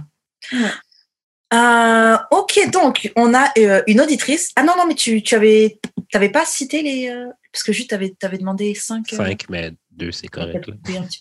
[1.52, 4.52] Euh, ok, donc, on a euh, une auditrice.
[4.56, 5.80] Ah non, non, mais tu, tu avais,
[6.14, 7.08] avais pas cité les.
[7.08, 9.08] Euh, parce que juste, tu avais, avais, demandé 5.
[9.08, 10.70] 5, mais 2, c'est correct.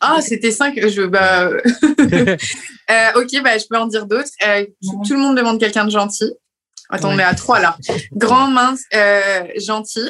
[0.02, 0.76] Ah, c'était 5.
[0.88, 1.50] Je, bah...
[3.16, 4.30] ok, bah, je peux en dire d'autres.
[5.08, 6.32] tout le monde demande quelqu'un de gentil.
[6.90, 7.16] Attends, ouais.
[7.16, 7.78] on est à trois là.
[8.14, 10.10] Grand, mince, euh, gentil.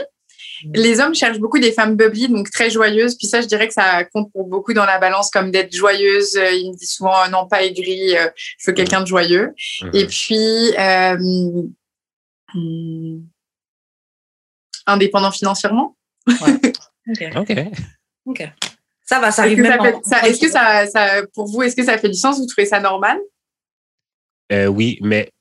[0.73, 3.17] Les hommes cherchent beaucoup des femmes bubbly, donc très joyeuses.
[3.17, 6.33] Puis ça, je dirais que ça compte pour beaucoup dans la balance, comme d'être joyeuse.
[6.35, 8.27] Ils me disent souvent non pas aigri, euh,
[8.57, 9.53] je veux quelqu'un de joyeux.
[9.81, 9.89] Mmh.
[9.93, 11.17] Et puis euh,
[12.53, 13.19] hmm,
[14.85, 15.95] indépendant financièrement.
[16.29, 16.73] Ouais.
[17.11, 17.31] okay.
[17.35, 17.71] ok.
[18.25, 18.51] Ok.
[19.05, 21.47] Ça va, ça arrive est-ce que, même ça, fait, ça, est-ce que ça, ça, pour
[21.47, 22.39] vous, est-ce que ça fait du sens?
[22.39, 23.19] Vous trouvez ça normal?
[24.51, 25.31] Euh, Oui, mais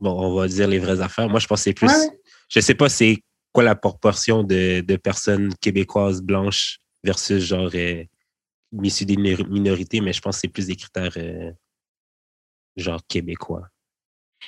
[0.00, 1.28] bon, on va dire les vraies affaires.
[1.28, 1.88] Moi, je pense que c'est plus.
[1.88, 2.20] Ouais.
[2.48, 3.22] Je sais pas c'est
[3.52, 8.04] quoi la proportion de, de, personnes québécoises blanches versus genre euh,
[8.82, 11.50] issues des minorités, mais je pense que c'est plus des critères euh,
[12.76, 13.68] genre québécois.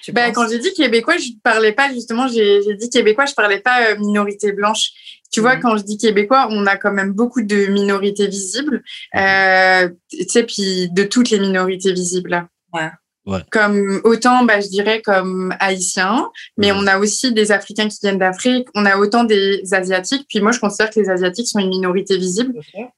[0.09, 3.92] ben, quand j'ai dit québécois, je parlais pas justement, j'ai dit québécois, je parlais pas
[3.92, 4.90] euh, minorité blanche.
[5.30, 5.62] Tu vois, mhm.
[5.62, 8.82] quand je dis québécois, on a quand même beaucoup de minorités visibles,
[9.14, 9.20] mhm.
[9.20, 12.48] euh, tu sais, puis de toutes les minorités visibles.
[12.72, 12.90] Ouais.
[13.26, 13.40] Ouais.
[13.50, 16.78] Comme autant, bah, je dirais comme haïtiens, mais mhm.
[16.78, 18.68] on a aussi des Africains qui viennent d'Afrique.
[18.74, 20.24] On a autant des Asiatiques.
[20.30, 22.54] Puis moi, je considère que les Asiatiques sont une minorité visible,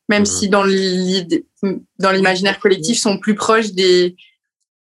[0.08, 4.14] même si dans l'imaginaire collectif, sont plus proches des,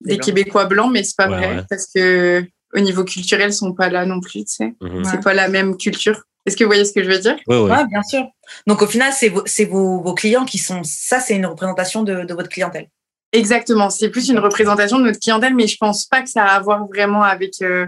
[0.02, 3.90] des Québécois blancs, mais c'est pas vrai parce que au niveau culturel, ils sont pas
[3.90, 4.44] là non plus.
[4.44, 4.74] Tu sais,
[5.10, 6.24] c'est pas la même culture.
[6.46, 7.38] Est-ce que vous voyez ce que je veux dire?
[7.48, 8.26] Oui, bien sûr.
[8.68, 10.82] Donc au final, c'est vos, vos, vos, clients qui sont.
[10.84, 12.88] Ça, c'est une représentation de, de, votre clientèle.
[13.32, 13.90] Exactement.
[13.90, 16.60] C'est plus une représentation de notre clientèle, mais je pense pas que ça a à
[16.60, 17.86] voir vraiment avec euh,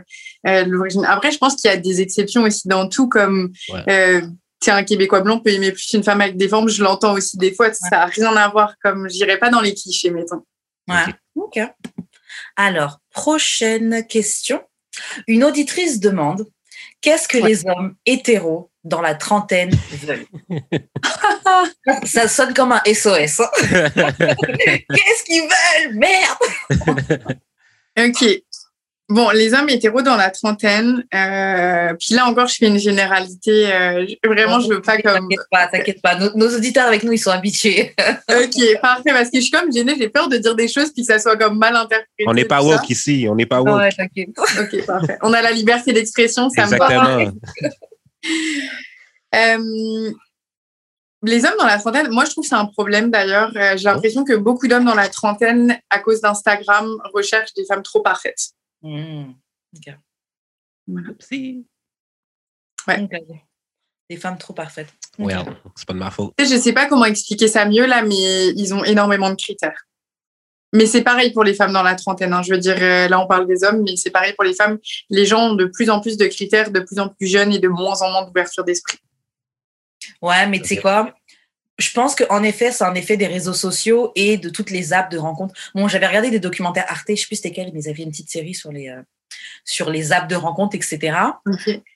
[0.47, 1.03] euh, l'origine.
[1.05, 3.51] Après, je pense qu'il y a des exceptions aussi dans tout, comme
[3.89, 4.21] euh,
[4.67, 6.69] un Québécois blanc peut aimer plus une femme avec des formes.
[6.69, 7.73] Je l'entends aussi des fois.
[7.73, 8.75] Ça n'a rien à voir.
[8.81, 10.43] Comme j'irai pas dans les clichés, mettons.
[10.87, 11.13] Ouais.
[11.35, 11.59] Ok.
[12.55, 14.61] Alors, prochaine question.
[15.27, 16.45] Une auditrice demande
[17.03, 20.25] Qu'est-ce que les hommes hétéros dans la trentaine veulent
[22.05, 23.41] Ça sonne comme un SOS.
[23.41, 23.49] Hein.
[23.91, 25.95] Qu'est-ce qu'ils veulent?
[25.95, 27.39] Merde
[27.99, 28.25] Ok.
[29.13, 33.71] Bon, les hommes hétéros dans la trentaine, euh, puis là encore, je fais une généralité.
[33.71, 35.29] Euh, vraiment, je veux pas comme.
[35.29, 36.15] T'inquiète pas, t'inquiète pas.
[36.15, 37.93] Nos, auditeurs avec nous, ils sont habitués.
[38.27, 41.03] ok, parfait, parce que je suis comme gênée, j'ai peur de dire des choses puis
[41.03, 42.23] que ça soit comme mal interprété.
[42.25, 43.77] On n'est pas woke ici, on n'est pas woke.
[43.77, 44.29] Ouais, t'inquiète.
[44.35, 45.19] ok, parfait.
[45.21, 47.19] On a la liberté d'expression, ça Exactement.
[47.19, 47.31] me
[49.35, 50.11] euh,
[51.21, 53.51] les hommes dans la trentaine, moi je trouve que c'est un problème d'ailleurs.
[53.53, 58.01] J'ai l'impression que beaucoup d'hommes dans la trentaine, à cause d'Instagram, recherchent des femmes trop
[58.01, 58.53] parfaites.
[58.83, 59.33] Mmh.
[62.87, 63.07] Ouais.
[64.09, 64.93] Des femmes trop parfaites.
[65.17, 65.33] Ouais,
[65.75, 66.33] c'est pas de ma faute.
[66.37, 69.87] Je sais pas comment expliquer ça mieux là, mais ils ont énormément de critères.
[70.73, 72.33] Mais c'est pareil pour les femmes dans la trentaine.
[72.33, 72.41] Hein.
[72.41, 74.79] Je veux dire, euh, là, on parle des hommes, mais c'est pareil pour les femmes.
[75.09, 77.59] Les gens ont de plus en plus de critères, de plus en plus jeunes et
[77.59, 78.97] de moins en moins d'ouverture d'esprit.
[80.21, 81.13] Ouais, mais tu sais quoi?
[81.77, 85.09] Je pense qu'en effet, c'est un effet des réseaux sociaux et de toutes les apps
[85.09, 85.55] de rencontres.
[85.73, 88.11] Bon, j'avais regardé des documentaires Arte, je sais plus c'était quel, mais ils avaient une
[88.11, 89.01] petite série sur les, euh,
[89.65, 91.17] sur les apps de rencontres, etc.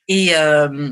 [0.07, 0.91] Et, euh,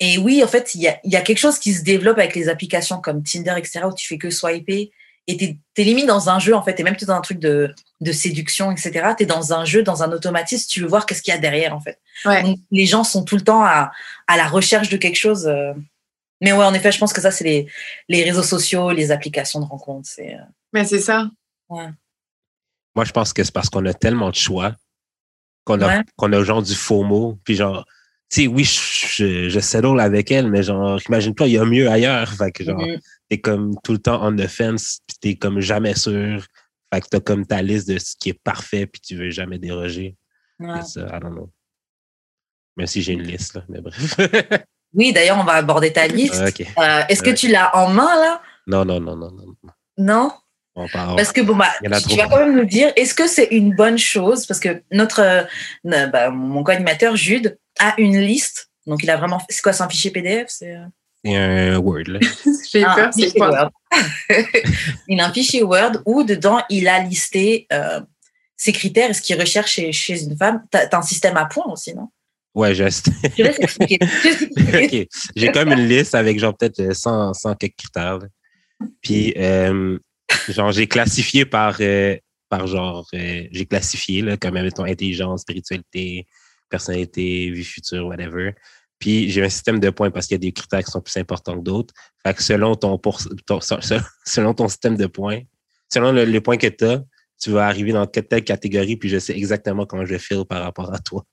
[0.00, 2.34] et oui, en fait, il y a, y a, quelque chose qui se développe avec
[2.34, 4.90] les applications comme Tinder, etc., où tu fais que swiper
[5.28, 7.38] et tu es, limite dans un jeu, en fait, et même tu dans un truc
[7.38, 9.14] de, de séduction, etc.
[9.16, 11.40] Tu es dans un jeu, dans un automatisme, tu veux voir qu'est-ce qu'il y a
[11.40, 11.98] derrière, en fait.
[12.24, 13.90] Donc, les gens sont tout le temps à,
[14.28, 15.46] à la recherche de quelque chose.
[15.48, 15.72] Euh,
[16.40, 17.70] mais ouais, en effet, je pense que ça, c'est les,
[18.08, 20.08] les réseaux sociaux, les applications de rencontres.
[20.08, 21.30] C'est, euh, Mais c'est ça.
[21.68, 21.88] Ouais.
[22.94, 24.74] Moi, je pense que c'est parce qu'on a tellement de choix
[25.66, 27.38] qu'on a, qu'on a genre du faux mot.
[27.44, 27.84] Puis genre,
[28.30, 31.90] tu sais, oui, je, je, settle avec elle, mais genre, imagine-toi, il y a mieux
[31.90, 32.32] ailleurs.
[32.32, 33.00] Fait que genre, mm-hmm.
[33.28, 36.46] t'es comme tout le temps on the fence, puis t'es comme jamais sûr.
[36.92, 39.58] Fait que t'as comme ta liste de ce qui est parfait, puis tu veux jamais
[39.58, 40.16] déroger.
[40.60, 40.80] Ouais.
[40.82, 41.50] C'est ça, I don't know.
[42.76, 44.16] Même si j'ai une liste, là, mais bref.
[44.96, 46.42] Oui, d'ailleurs, on va aborder ta liste.
[46.78, 48.40] Euh, est-ce que tu l'as en main là?
[48.66, 49.44] Non, non, non, non, non.
[49.98, 50.32] Non
[51.16, 51.72] parce que bon bah,
[52.06, 54.46] tu, vas quand même nous dire, est-ce que c'est une bonne chose?
[54.46, 58.70] Parce que notre, euh, bah, mon co-animateur Jude a une liste.
[58.86, 61.76] Donc il a vraiment, c'est quoi, c'est un fichier PDF C'est euh?
[61.76, 62.20] un Word.
[62.70, 63.70] J'ai ah, peur, c'est quoi
[65.08, 67.66] Il a un fichier Word où dedans il a listé
[68.56, 70.62] ses critères et ce qu'il recherche chez, chez une femme.
[70.70, 72.10] Tu as, un système à points aussi, non?
[72.56, 73.10] Ouais, juste.
[75.36, 78.20] J'ai même une liste avec genre peut-être 100, 100 quelques critères.
[79.02, 79.98] Puis, euh,
[80.48, 82.16] genre, j'ai classifié par, euh,
[82.48, 86.26] par genre, euh, j'ai classifié là, comme mettons intelligence, spiritualité,
[86.70, 88.54] personnalité, vie future, whatever.
[88.98, 91.18] Puis, j'ai un système de points parce qu'il y a des critères qui sont plus
[91.18, 91.92] importants que d'autres.
[92.26, 93.20] Fait que selon ton, pour,
[94.24, 95.40] selon ton système de points,
[95.92, 97.02] selon le, point que tu as,
[97.38, 100.94] tu vas arriver dans telle catégorie, puis je sais exactement comment je file par rapport
[100.94, 101.26] à toi.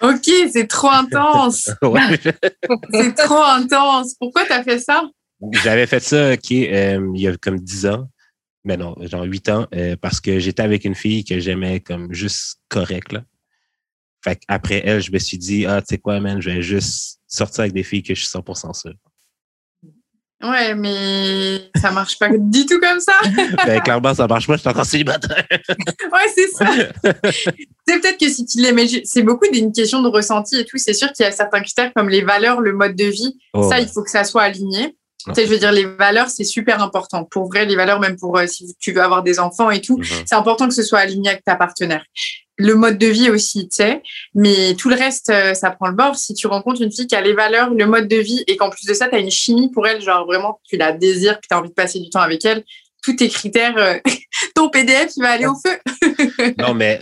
[0.00, 1.70] Ok, c'est trop intense.
[2.92, 4.14] c'est trop intense.
[4.18, 5.02] Pourquoi tu as fait ça?
[5.62, 8.08] J'avais fait ça euh, il y a comme 10 ans.
[8.64, 12.12] Mais non, genre 8 ans, euh, parce que j'étais avec une fille que j'aimais comme
[12.12, 13.12] juste correct.
[13.12, 13.22] Là.
[14.22, 17.20] Fait après elle, je me suis dit, ah, tu sais quoi, man, je vais juste
[17.26, 18.94] sortir avec des filles que je suis 100% sûr.
[20.44, 23.14] Ouais, mais ça marche pas du tout comme ça.
[23.66, 25.46] ben, clairement, ça marche pas, je suis encore célibataire.
[25.50, 26.66] ouais, c'est ça.
[27.32, 30.76] c'est peut-être que si tu l'aimais, c'est beaucoup d'une question de ressenti et tout.
[30.76, 33.38] C'est sûr qu'il y a certains critères comme les valeurs, le mode de vie.
[33.54, 34.96] Oh, ça, il faut que ça soit aligné.
[35.26, 37.24] Tu sais, je veux dire, les valeurs, c'est super important.
[37.24, 39.98] Pour vrai, les valeurs, même pour euh, si tu veux avoir des enfants et tout,
[39.98, 40.22] mm-hmm.
[40.26, 42.04] c'est important que ce soit aligné avec ta partenaire
[42.56, 44.02] le mode de vie aussi, tu sais.
[44.34, 46.16] Mais tout le reste, euh, ça prend le bord.
[46.16, 48.70] Si tu rencontres une fille qui a les valeurs, le mode de vie, et qu'en
[48.70, 51.46] plus de ça, tu as une chimie pour elle, genre vraiment, tu la désires, que
[51.48, 52.64] tu as envie de passer du temps avec elle,
[53.02, 53.98] tous tes critères, euh,
[54.54, 56.54] ton PDF, il va aller au feu.
[56.58, 56.98] non, mais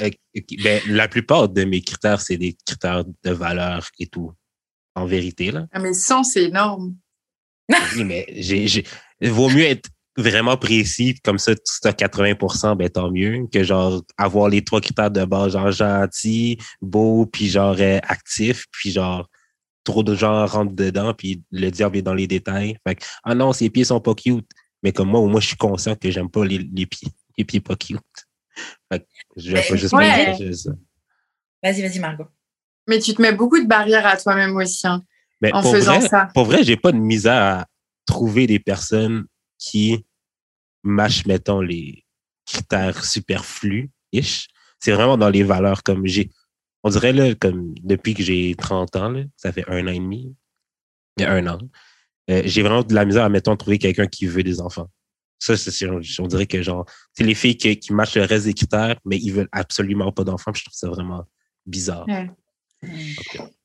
[0.63, 4.33] ben, la plupart de mes critères, c'est des critères de valeur et tout.
[4.95, 5.67] En vérité, là.
[5.73, 6.95] Ah, mais 100, c'est énorme.
[7.97, 8.85] Oui, mais j'ai,
[9.21, 14.03] vaut mieux être vraiment précis, comme ça, tu as 80% ben tant mieux, que genre
[14.19, 19.29] avoir les trois critères de base, genre gentil, beau, puis genre euh, actif, puis genre
[19.85, 22.77] trop de gens rentrent dedans, puis le diable est dans les détails.
[22.87, 24.49] Fait que, ah non, ses pieds sont pas cute.
[24.83, 27.09] Mais comme moi, au moins, je suis conscient que j'aime pas les, les, pieds,
[27.39, 28.01] les pieds pas cute.
[28.93, 29.05] Fait que
[29.37, 30.55] je vais pas juste ouais.
[30.55, 30.71] ça.
[31.63, 32.27] Vas-y, vas-y, Margot.
[32.89, 35.03] Mais tu te mets beaucoup de barrières à toi-même aussi, hein,
[35.43, 36.29] Mais en faisant ça.
[36.35, 37.67] Pour vrai, j'ai pas de misère à
[38.07, 39.27] trouver des personnes
[39.59, 40.07] qui
[40.83, 42.05] matchent, mettons, les
[42.47, 44.49] critères superflus-ish.
[44.79, 46.31] C'est vraiment dans les valeurs comme j'ai
[46.85, 49.99] on dirait, là, comme depuis que j'ai 30 ans, là, ça fait un an et
[49.99, 50.35] demi,
[51.17, 51.59] il y a un an,
[52.31, 54.89] euh, j'ai vraiment de la misère à, mettons, trouver quelqu'un qui veut des enfants.
[55.39, 58.55] Ça, c'est, on dirait que, genre, c'est les filles qui, qui matchent le reste des
[58.55, 60.53] critères, mais ils veulent absolument pas d'enfants.
[60.55, 61.25] Je trouve ça vraiment
[61.67, 62.07] bizarre.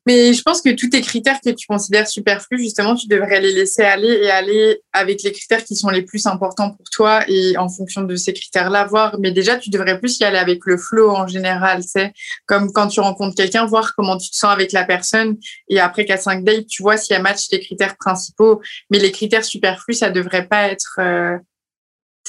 [0.07, 3.51] Mais je pense que tous tes critères que tu considères superflus, justement, tu devrais les
[3.51, 7.57] laisser aller et aller avec les critères qui sont les plus importants pour toi et
[7.57, 9.17] en fonction de ces critères-là, voir.
[9.19, 12.13] Mais déjà, tu devrais plus y aller avec le flow en général, c'est
[12.45, 15.35] comme quand tu rencontres quelqu'un, voir comment tu te sens avec la personne
[15.67, 18.61] et après 4-5 dates, tu vois si elle match tes critères principaux.
[18.89, 21.37] Mais les critères superflus, ça devrait pas être, euh,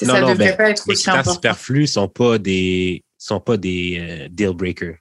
[0.01, 3.55] non, ça non, devrait ben, pas être les critères superflus sont pas des, sont pas
[3.55, 4.97] des euh, deal breakers.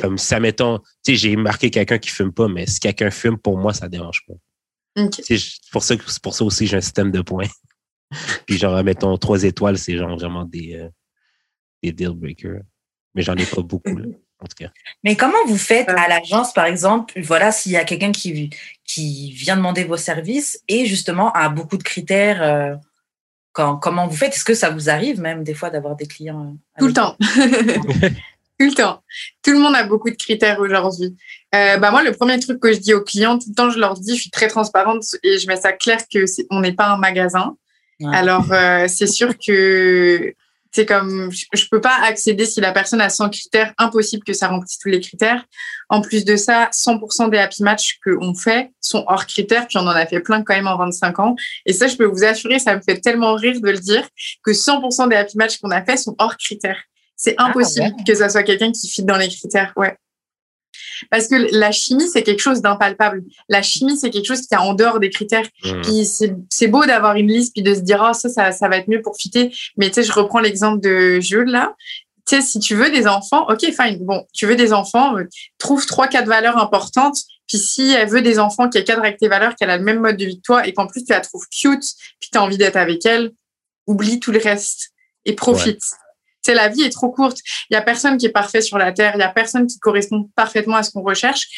[0.00, 3.38] Comme ça, mettons, tu sais, j'ai marqué quelqu'un qui fume pas, mais si quelqu'un fume,
[3.38, 4.34] pour moi, ça ne dérange pas.
[5.22, 5.38] C'est
[5.70, 7.46] pour ça, pour ça aussi, j'ai un système de points.
[8.46, 10.88] Puis genre, mettons, trois étoiles, c'est genre vraiment des, euh,
[11.82, 12.62] des deal breakers.
[13.14, 14.70] Mais j'en ai pas beaucoup, en tout cas.
[15.04, 18.50] Mais comment vous faites à l'agence, par exemple, voilà, s'il y a quelqu'un qui,
[18.84, 22.76] qui vient demander vos services et justement a beaucoup de critères, euh,
[23.52, 24.34] quand, comment vous faites?
[24.34, 27.16] Est-ce que ça vous arrive même des fois d'avoir des clients euh, Tout le temps.
[28.60, 29.02] Tout le temps.
[29.42, 31.16] Tout le monde a beaucoup de critères aujourd'hui.
[31.54, 33.78] Euh, bah moi, le premier truc que je dis aux clients, tout le temps, je
[33.78, 36.88] leur dis, je suis très transparente et je mets ça clair que on n'est pas
[36.88, 37.56] un magasin.
[38.12, 40.34] Alors, euh, c'est sûr que
[40.70, 44.48] c'est comme, je peux pas accéder si la personne a 100 critères, impossible que ça
[44.48, 45.44] remplisse tous les critères.
[45.88, 49.86] En plus de ça, 100% des happy match qu'on fait sont hors critères, puis on
[49.86, 51.36] en a fait plein quand même en 25 ans.
[51.64, 54.06] Et ça, je peux vous assurer, ça me fait tellement rire de le dire,
[54.44, 56.82] que 100% des happy match qu'on a fait sont hors critères.
[57.18, 59.72] C'est ah, impossible que ça soit quelqu'un qui fit dans les critères.
[59.76, 59.94] Ouais.
[61.10, 63.24] Parce que la chimie, c'est quelque chose d'impalpable.
[63.48, 65.46] La chimie, c'est quelque chose qui est en dehors des critères.
[65.64, 65.82] Mmh.
[65.82, 66.08] Puis
[66.48, 68.88] c'est beau d'avoir une liste puis de se dire, oh, ça, ça, ça va être
[68.88, 69.52] mieux pour fitter.
[69.76, 71.74] Mais tu sais, je reprends l'exemple de Jules là.
[72.26, 74.04] Tu sais, si tu veux des enfants, ok, fine.
[74.04, 75.24] Bon, tu veux des enfants, euh,
[75.58, 77.16] trouve trois, quatre valeurs importantes.
[77.48, 80.00] Puis si elle veut des enfants qui cadrent avec tes valeurs, qu'elle a le même
[80.00, 81.84] mode de vie que toi et qu'en plus tu la trouves cute,
[82.20, 83.32] puis tu as envie d'être avec elle,
[83.86, 84.90] oublie tout le reste
[85.24, 85.82] et profite
[86.46, 87.38] la vie est trop courte.
[87.70, 89.12] Il y a personne qui est parfait sur la terre.
[89.14, 91.48] Il y a personne qui correspond parfaitement à ce qu'on recherche.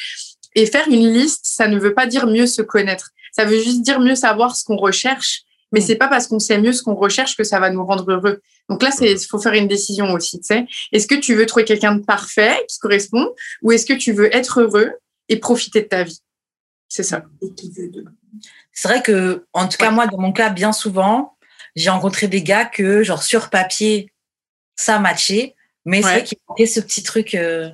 [0.54, 3.10] Et faire une liste, ça ne veut pas dire mieux se connaître.
[3.32, 5.42] Ça veut juste dire mieux savoir ce qu'on recherche.
[5.72, 8.10] Mais c'est pas parce qu'on sait mieux ce qu'on recherche que ça va nous rendre
[8.10, 8.40] heureux.
[8.68, 10.66] Donc là, c'est, faut faire une décision aussi, tu sais.
[10.92, 14.34] Est-ce que tu veux trouver quelqu'un de parfait qui correspond ou est-ce que tu veux
[14.34, 14.92] être heureux
[15.28, 16.20] et profiter de ta vie?
[16.88, 17.22] C'est ça.
[18.72, 21.36] C'est vrai que, en tout cas, moi, dans mon cas, bien souvent,
[21.76, 24.12] j'ai rencontré des gars que, genre, sur papier,
[24.80, 27.34] ça matché, mais c'est vrai qu'il y a ce petit truc.
[27.34, 27.70] Euh,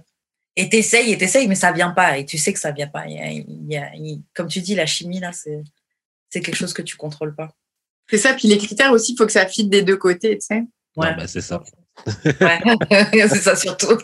[0.57, 2.19] et t'essayes et t'essayes, mais ça vient pas.
[2.19, 3.05] Et tu sais que ça vient pas.
[4.35, 5.62] comme tu dis, la chimie, là, c'est,
[6.31, 7.51] c'est quelque chose que tu contrôles pas.
[8.09, 8.35] C'est ça.
[8.35, 10.62] Puis les critères aussi, il faut que ça fitte des deux côtés, tu sais.
[10.97, 11.14] Ouais.
[11.14, 11.62] bah, c'est ça.
[12.07, 13.99] c'est ça surtout.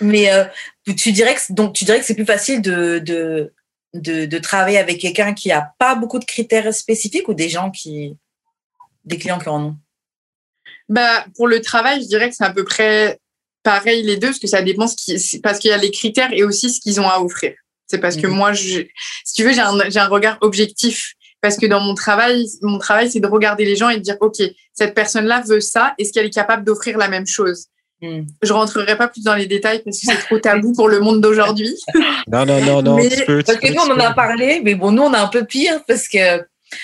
[0.00, 0.44] mais euh,
[0.96, 3.54] tu dirais que donc tu dirais que c'est plus facile de, de,
[3.94, 7.70] de, de travailler avec quelqu'un qui a pas beaucoup de critères spécifiques ou des gens
[7.70, 8.16] qui
[9.04, 9.76] des clients qui en ont?
[10.90, 13.18] Bah, pour le travail, je dirais que c'est à peu près
[13.62, 16.32] pareil les deux, parce que ça dépend ce qui, parce qu'il y a les critères
[16.32, 17.54] et aussi ce qu'ils ont à offrir.
[17.86, 18.34] C'est parce que mhm.
[18.34, 18.82] moi, je,
[19.24, 21.14] si tu veux, j'ai un, j'ai un regard objectif.
[21.40, 24.16] Parce que dans mon travail, mon travail, c'est de regarder les gens et de dire,
[24.20, 24.36] OK,
[24.74, 25.94] cette personne-là veut ça.
[25.96, 27.68] Est-ce qu'elle est capable d'offrir la même chose?
[28.02, 28.22] Mm.
[28.42, 31.20] Je rentrerai pas plus dans les détails parce que c'est trop tabou pour le monde
[31.20, 31.74] d'aujourd'hui.
[32.30, 32.96] non, non, non, non.
[32.96, 35.80] parce que nous, on en a parlé, mais bon, nous, on a un peu pire
[35.86, 36.42] parce que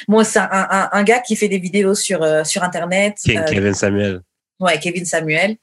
[0.08, 3.18] moi, c'est un, un, gars qui fait des vidéos sur, euh, sur Internet.
[3.28, 4.20] Euh, Kevin Samuel.
[4.58, 5.56] Ouais, Kevin Samuel.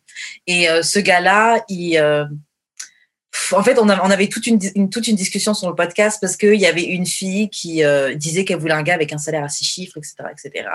[0.48, 2.00] Et euh, ce gars-là, il,
[3.52, 6.60] en fait, on, on avait toute une, toute une discussion sur le podcast parce qu'il
[6.60, 7.82] y avait une fille qui
[8.16, 10.70] disait qu'elle voulait un gars avec un salaire à six chiffres, etc., etc.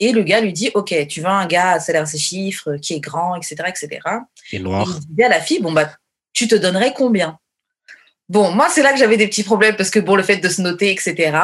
[0.00, 2.76] Et le gars lui dit, OK, tu veux un gars à salaire à six chiffres,
[2.76, 4.00] qui est grand, etc., etc.
[4.52, 4.88] Et noir.
[4.88, 5.92] Et il dit à la fille, bon, bah,
[6.32, 7.38] tu te donnerais combien?
[8.28, 10.48] Bon, moi, c'est là que j'avais des petits problèmes parce que, bon, le fait de
[10.48, 11.38] se noter, etc.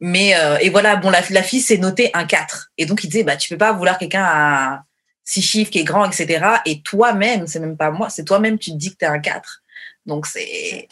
[0.00, 2.70] Mais euh, et voilà, bon, la, la fille s'est notée un 4.
[2.78, 4.82] Et donc il disait, bah tu peux pas vouloir quelqu'un à
[5.24, 6.46] six chiffres, qui est grand, etc.
[6.64, 9.18] Et toi-même, c'est même pas moi, c'est toi-même, tu te dis que tu es un
[9.18, 9.62] 4.
[10.08, 10.88] Donc, c'est.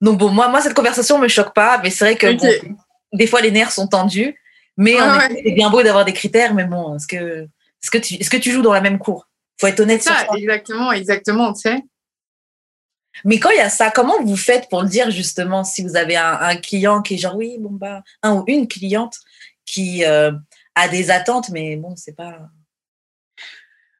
[0.00, 2.38] Donc, bon, moi, moi, cette conversation me choque pas, mais c'est vrai que
[3.12, 4.40] des fois, les nerfs sont tendus.
[4.76, 4.96] Mais
[5.44, 7.42] c'est bien beau d'avoir des critères, mais bon, est-ce que,
[7.82, 9.28] est-ce que, tu, est-ce que tu joues dans la même cour?
[9.60, 11.82] Faut être honnête ça, Exactement, exactement, tu sais.
[13.24, 15.96] Mais quand il y a ça, comment vous faites pour le dire justement si vous
[15.96, 19.16] avez un, client qui est genre oui, bon bah, un ou une cliente
[19.66, 20.32] qui euh,
[20.74, 22.38] a des attentes, mais bon, c'est pas.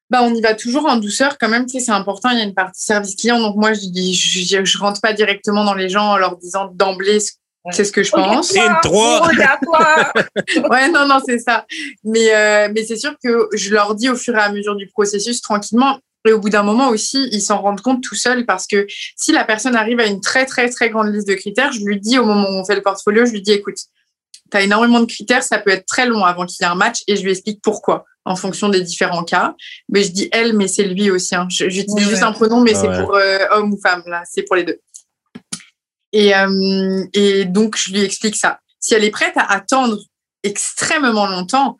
[0.08, 1.66] Bah, on y va toujours en douceur quand même.
[1.66, 2.30] Tu sais, c'est important.
[2.30, 3.38] Il y a une partie service client.
[3.38, 6.68] Donc moi, je dis, je, je, rentre pas directement dans les gens en leur disant
[6.74, 7.20] d'emblée
[7.70, 8.52] c'est ce que je pense.
[8.54, 9.30] Une trois.
[10.70, 11.66] ouais, non, non, c'est ça.
[12.04, 14.86] Mais, euh, mais c'est sûr que je leur dis au fur et à mesure du
[14.86, 15.98] processus tranquillement.
[16.28, 19.32] Et au bout d'un moment aussi, ils s'en rendent compte tout seuls parce que si
[19.32, 22.18] la personne arrive à une très, très, très grande liste de critères, je lui dis
[22.18, 23.78] au moment où on fait le portfolio, je lui dis, écoute,
[24.50, 26.74] tu as énormément de critères, ça peut être très long avant qu'il y ait un
[26.74, 29.54] match et je lui explique pourquoi en fonction des différents cas.
[29.88, 31.34] Mais je dis elle, mais c'est lui aussi.
[31.34, 31.46] Hein.
[31.48, 34.64] J'utilise juste un pronom, mais c'est pour euh, homme ou femme, là, c'est pour les
[34.64, 34.78] deux.
[36.12, 38.60] Et, euh, et donc, je lui explique ça.
[38.78, 39.98] Si elle est prête à attendre
[40.42, 41.76] extrêmement longtemps,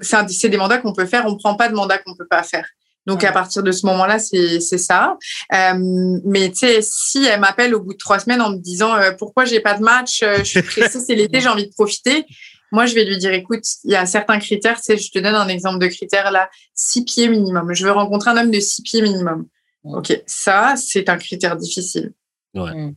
[0.00, 2.26] c'est des mandats qu'on peut faire, on ne prend pas de mandats qu'on ne peut
[2.28, 2.66] pas faire.
[3.06, 5.16] Donc à partir de ce moment-là, c'est ça.
[5.52, 8.94] Euh, mais tu sais, si elle m'appelle au bout de trois semaines en me disant
[8.94, 11.72] euh, pourquoi j'ai pas de match, euh, je suis pressée, c'est l'été, j'ai envie de
[11.72, 12.24] profiter.
[12.72, 14.76] Moi, je vais lui dire écoute, il y a certains critères.
[14.76, 17.72] Tu sais, je te donne un exemple de critère là, six pieds minimum.
[17.72, 19.46] Je veux rencontrer un homme de six pieds minimum.
[19.84, 22.12] Ok, ça c'est un critère difficile.
[22.54, 22.74] Ouais.
[22.74, 22.94] Mm.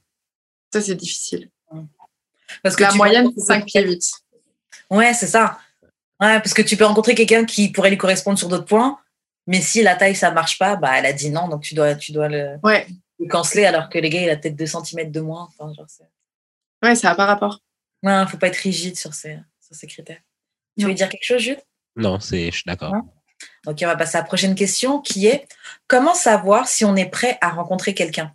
[0.73, 1.49] Ça, c'est difficile.
[2.63, 4.11] Parce que la moyenne, c'est 5 pieds 8.
[4.91, 5.59] Ouais, c'est ça.
[6.19, 8.99] Ouais, parce que tu peux rencontrer quelqu'un qui pourrait lui correspondre sur d'autres points,
[9.49, 11.95] mais si la taille, ça marche pas, bah, elle a dit non, donc tu dois,
[11.95, 12.85] tu dois le, ouais.
[13.31, 15.49] canceler alors que les gars, il a peut-être 2 cm de moins.
[15.49, 15.87] Enfin, genre,
[16.83, 17.59] ouais, ça n'a pas rapport.
[18.03, 20.21] Ouais, faut pas être rigide sur ces, sur ces critères.
[20.77, 21.57] Tu veux dire quelque chose, Jude?
[21.95, 22.93] Non, je suis d'accord.
[23.65, 25.47] Ok, on va passer à la prochaine question qui est
[25.87, 28.31] comment savoir si on est prêt à rencontrer quelqu'un?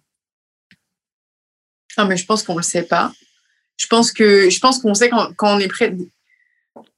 [1.96, 3.12] Ah, mais je pense qu'on ne le sait pas.
[3.76, 5.94] Je pense que je pense qu'on sait quand, quand, on est prêt.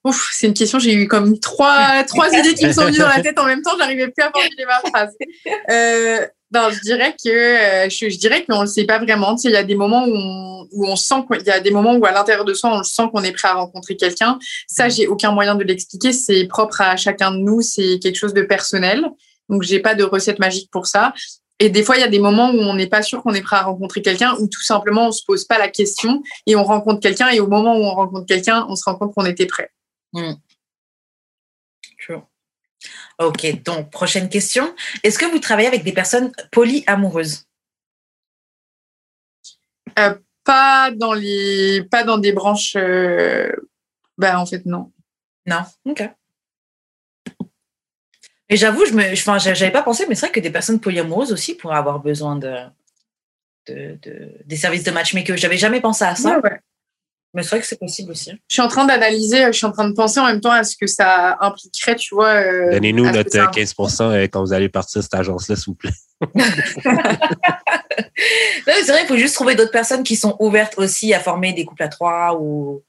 [0.07, 0.79] Ouf, c'est une question.
[0.79, 3.61] J'ai eu comme trois, trois idées qui me sont venues dans la tête en même
[3.61, 3.73] temps.
[3.77, 5.17] J'arrivais plus à formuler ma phrase.
[5.69, 9.35] Euh, non, je dirais que euh, je, je, dirais qu'on le sait pas vraiment.
[9.35, 11.59] Tu sais, il y a des moments où on, où on sent qu'il y a
[11.59, 14.39] des moments où à l'intérieur de soi on sent qu'on est prêt à rencontrer quelqu'un.
[14.69, 16.13] Ça, j'ai aucun moyen de l'expliquer.
[16.13, 17.61] C'est propre à chacun de nous.
[17.61, 19.05] C'est quelque chose de personnel.
[19.49, 21.15] Donc, j'ai pas de recette magique pour ça.
[21.59, 23.43] Et des fois, il y a des moments où on n'est pas sûr qu'on est
[23.43, 26.63] prêt à rencontrer quelqu'un, ou tout simplement on se pose pas la question et on
[26.63, 27.31] rencontre quelqu'un.
[27.31, 29.71] Et au moment où on rencontre quelqu'un, on se rend compte qu'on était prêt.
[30.17, 30.33] Hmm.
[33.19, 34.75] Ok, donc prochaine question.
[35.03, 37.47] Est-ce que vous travaillez avec des personnes polyamoureuses?
[39.99, 40.15] Euh,
[40.45, 42.77] Pas dans les, pas dans des branches.
[42.77, 43.51] Euh,
[44.19, 44.93] ben, en fait, non.
[45.47, 45.63] Non.
[45.85, 46.09] Ok.
[48.49, 51.33] Et j'avoue, je me, enfin, j'avais pas pensé, mais c'est vrai que des personnes polyamoureuses
[51.33, 52.55] aussi pourraient avoir besoin de,
[53.67, 53.99] de,
[54.45, 55.37] des services de matchmaker.
[55.37, 56.41] J'avais jamais pensé à ça.
[57.37, 58.31] Mais c'est vrai que c'est possible aussi.
[58.49, 60.65] Je suis en train d'analyser, je suis en train de penser en même temps à
[60.65, 62.31] ce que ça impliquerait, tu vois.
[62.31, 65.93] Euh, Donnez-nous notre 15% euh, quand vous allez partir de cette agence-là, s'il vous plaît.
[68.67, 71.67] c'est vrai, il faut juste trouver d'autres personnes qui sont ouvertes aussi à former des
[71.67, 72.83] couples à trois ou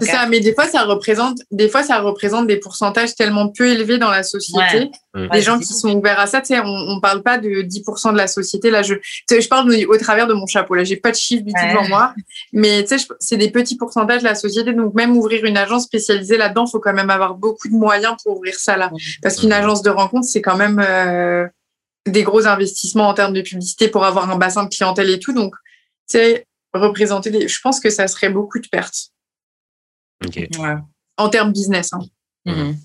[0.00, 3.66] c'est ça, mais des fois, ça représente, des fois, ça représente des pourcentages tellement peu
[3.66, 4.90] élevés dans la société.
[5.14, 8.12] Les gens qui sont ouverts à ça, tu sais, on, on parle pas de 10%
[8.12, 8.70] de la société.
[8.70, 8.94] Là, je,
[9.28, 10.74] je parle au travers de mon chapeau.
[10.74, 12.14] Là, j'ai pas de chiffre du tout devant moi,
[12.52, 14.72] mais tu sais, c'est des petits pourcentages de la société.
[14.72, 18.36] Donc, même ouvrir une agence spécialisée là-dedans, faut quand même avoir beaucoup de moyens pour
[18.36, 18.90] ouvrir ça là.
[19.22, 21.46] Parce qu'une agence de rencontre, c'est quand même euh,
[22.06, 25.32] des gros investissements en termes de publicité pour avoir un bassin de clientèle et tout.
[25.32, 25.54] Donc,
[26.08, 29.11] tu sais, représenter des, je pense que ça serait beaucoup de pertes.
[31.16, 31.92] En termes business.
[31.92, 32.00] Hein.
[32.46, 32.76] Mhm.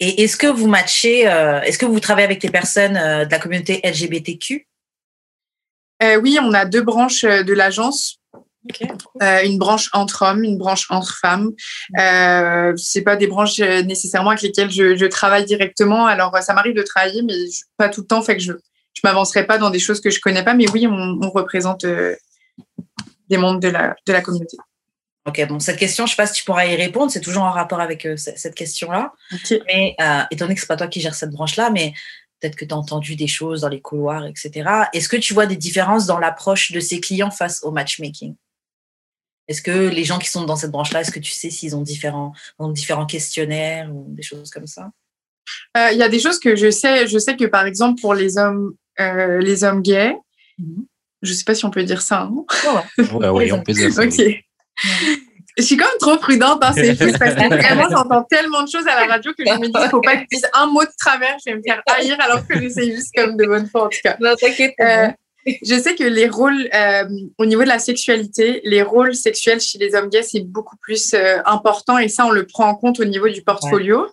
[0.00, 3.30] Et est-ce que vous matchez, euh, est-ce que vous travaillez avec des personnes euh, de
[3.30, 4.66] la communauté LGBTQ
[6.02, 8.18] euh, Oui, on a deux branches de l'agence.
[9.44, 11.52] une branche entre hommes, une branche entre femmes.
[11.98, 16.06] Euh, c'est pas des branches nécessairement avec lesquelles je, travaille directement.
[16.06, 17.34] Alors, ça m'arrive de travailler, mais
[17.76, 18.22] pas tout le temps.
[18.22, 18.52] Fait que je
[18.94, 20.54] je m'avancerai pas dans des choses que je connais pas.
[20.54, 24.56] Mais oui, on, représente des membres de la, de la communauté.
[25.28, 27.42] Ok, bon, cette question, je ne sais pas si tu pourras y répondre, c'est toujours
[27.42, 29.12] en rapport avec euh, cette question-là.
[29.66, 31.92] Mais euh, étant donné que ce n'est pas toi qui gères cette branche-là, mais
[32.40, 34.70] peut-être que tu as entendu des choses dans les couloirs, etc.
[34.94, 38.36] Est-ce que tu vois des différences dans l'approche de ces clients face au matchmaking?
[39.48, 41.82] Est-ce que les gens qui sont dans cette branche-là, est-ce que tu sais s'ils ont
[41.82, 42.32] différents,
[42.70, 44.90] différents questionnaires ou des choses comme ça?
[45.76, 47.06] Euh, Il y a des choses que je sais.
[47.06, 50.16] Je sais que par exemple pour les hommes, les hommes gays,
[50.56, 50.86] mhm.
[51.20, 52.22] je ne sais pas si on peut dire ça.
[52.22, 54.04] Hein oui, on peut dire ça.
[54.06, 54.47] ok.
[55.56, 58.86] Je suis comme trop prudente dans ces choses parce que vraiment, j'entends tellement de choses
[58.86, 60.82] à la radio que je me dis, il faut pas que je dise un mot
[60.82, 63.86] de travers, je vais me faire haïr alors que j'essaie juste comme de bonne foi
[63.86, 64.16] en tout cas.
[64.20, 64.74] Non, t'inquiète.
[64.80, 65.08] Euh,
[65.62, 67.04] je sais que les rôles, euh,
[67.38, 71.14] au niveau de la sexualité, les rôles sexuels chez les hommes gays, c'est beaucoup plus
[71.14, 74.06] euh, important et ça, on le prend en compte au niveau du portfolio.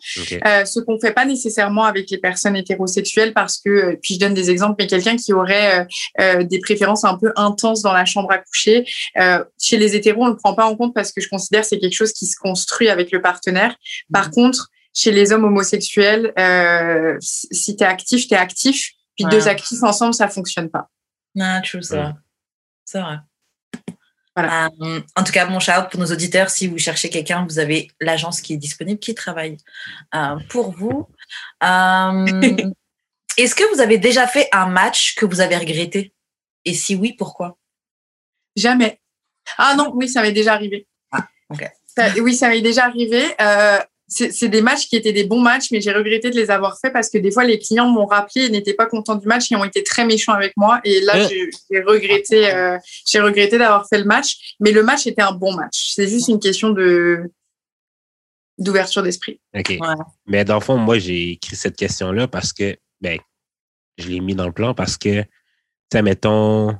[0.45, 4.19] Euh, ce qu'on fait pas nécessairement avec les personnes hétérosexuelles parce que, euh, puis je
[4.19, 5.85] donne des exemples, mais quelqu'un qui aurait euh,
[6.21, 8.85] euh, des préférences un peu intenses dans la chambre à coucher,
[9.17, 11.67] euh, chez les hétéros, on le prend pas en compte parce que je considère que
[11.67, 13.75] c'est quelque chose qui se construit avec le partenaire.
[14.13, 18.91] Par contre, chez les hommes homosexuels, euh, si si t'es actif, t'es actif.
[19.15, 19.31] Puis Ouais.
[19.31, 20.89] deux actifs ensemble, ça fonctionne pas.
[21.35, 22.13] Non, true, c'est vrai.
[22.85, 23.17] C'est vrai.
[24.35, 24.69] Voilà.
[24.81, 27.89] Euh, en tout cas, mon shout pour nos auditeurs, si vous cherchez quelqu'un, vous avez
[28.01, 29.57] l'agence qui est disponible, qui travaille
[30.13, 31.07] euh, pour vous.
[31.63, 32.71] Euh,
[33.37, 36.13] Est-ce que vous avez déjà fait un match que vous avez regretté?
[36.65, 37.57] Et si oui, pourquoi?
[38.55, 38.99] Jamais.
[39.57, 40.87] Ah non, oui, ça m'est déjà arrivé.
[41.11, 41.69] Ah, ok.
[41.85, 43.23] Ça- oui, ça m'est déjà arrivé.
[44.17, 46.93] C'est des matchs qui étaient des bons matchs, mais j'ai regretté de les avoir faits
[46.93, 49.55] parce que des fois, les clients m'ont rappelé et n'étaient pas contents du match et
[49.57, 50.79] ont été très méchants avec moi.
[50.85, 51.27] Et là, Euh.
[51.69, 54.55] j'ai regretté, euh, j'ai regretté d'avoir fait le match.
[54.61, 55.91] Mais le match était un bon match.
[55.95, 57.29] C'est juste une question de
[58.57, 59.41] d'ouverture d'esprit.
[59.53, 59.67] OK.
[59.69, 59.77] Ouais.
[60.27, 63.19] Mais dans le fond, moi, j'ai écrit cette question-là parce que, ben,
[63.97, 65.27] je l'ai mis dans le plan parce que, tu
[65.91, 66.73] sais, mettons,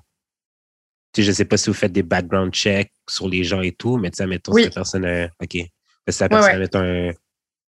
[1.14, 3.98] tu je sais pas si vous faites des background checks sur les gens et tout,
[3.98, 4.62] mais tu sais, mettons, Oui.
[4.64, 5.52] si la personne a, OK.
[5.52, 7.10] Si la personne ouais.
[7.10, 7.14] a,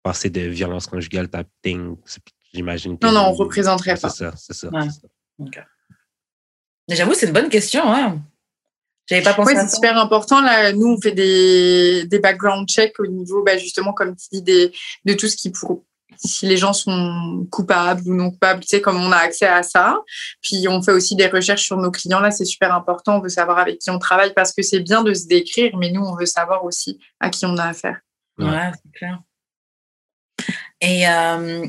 [0.05, 1.97] passé de violence conjugale, tapping,
[2.53, 3.07] j'imagine que.
[3.07, 4.11] Non, non, on représenterait Ouais, pas.
[4.11, 4.69] C'est ça, c'est ça.
[4.69, 4.83] Ouais.
[4.85, 5.09] c'est ça.
[6.89, 7.83] Mais J'avoue, c'est une bonne question.
[7.93, 8.23] Hein.
[9.09, 10.41] J'avais pas pensé c'est super important.
[10.41, 14.43] Là, nous, on fait des, des background checks au niveau, bah, justement, comme tu dis,
[14.43, 14.73] des,
[15.05, 15.83] de tout ce qui pour
[16.17, 19.63] si les gens sont coupables ou non coupables, tu sais, comme on a accès à
[19.63, 19.99] ça.
[20.41, 22.21] Puis on fait aussi des recherches sur nos clients.
[22.21, 23.17] Là, c'est super important.
[23.17, 25.91] On veut savoir avec qui on travaille parce que c'est bien de se décrire, mais
[25.91, 28.01] nous, on veut savoir aussi à qui on a affaire.
[28.39, 28.47] Ouais.
[28.47, 29.19] Ouais, c'est clair.
[30.85, 31.65] Et euh,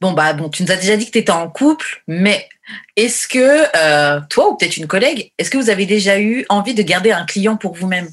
[0.00, 2.48] bon, bah, bon, tu nous as déjà dit que tu étais en couple, mais
[2.96, 6.74] est-ce que euh, toi ou peut-être une collègue, est-ce que vous avez déjà eu envie
[6.74, 8.08] de garder un client pour vous-même?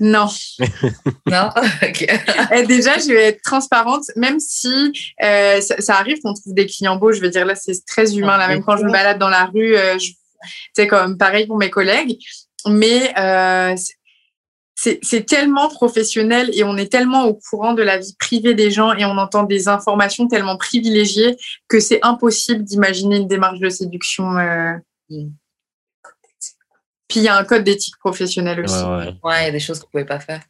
[0.00, 0.28] Non.
[1.26, 1.50] Non?
[1.82, 6.66] Et déjà, je vais être transparente, même si euh, ça, ça arrive qu'on trouve des
[6.66, 7.12] clients beaux.
[7.12, 8.38] Je veux dire, là, c'est très humain.
[8.38, 10.12] Là, même quand je me balade dans la rue, euh, je-
[10.74, 12.16] c'est comme pareil pour mes collègues.
[12.68, 13.74] Mais euh,
[14.76, 18.92] c'est- tellement professionnel et on est tellement au courant de la vie privée des gens
[18.94, 24.36] et on entend des informations tellement privilégiées que c'est impossible d'imaginer une démarche de séduction.
[24.38, 24.74] euh.
[25.08, 25.28] Mm.
[27.08, 28.82] Puis il y a un code d'éthique professionnelle aussi.
[28.82, 29.14] Ouais, ouais.
[29.22, 30.42] Ouais, il y a des choses qu'on pouvait pas faire.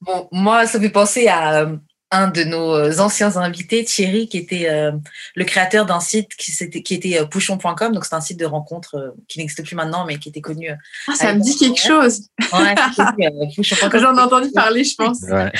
[0.00, 1.76] Bon, moi, ça me fait penser à euh,
[2.12, 4.92] un de nos euh, anciens invités, Thierry, qui était euh,
[5.34, 7.92] le créateur d'un site qui, s'était- qui était euh, pouchon.com.
[7.92, 10.70] Donc, c'est un site de rencontre euh, qui n'existe plus maintenant, mais qui était connu.
[10.70, 10.74] euh,
[11.08, 12.28] Ah, ça me dit quelque chose.
[12.52, 13.98] Ouais, était, euh.
[13.98, 15.22] J'en ai entendu parler, je pense.
[15.22, 15.50] Ouais.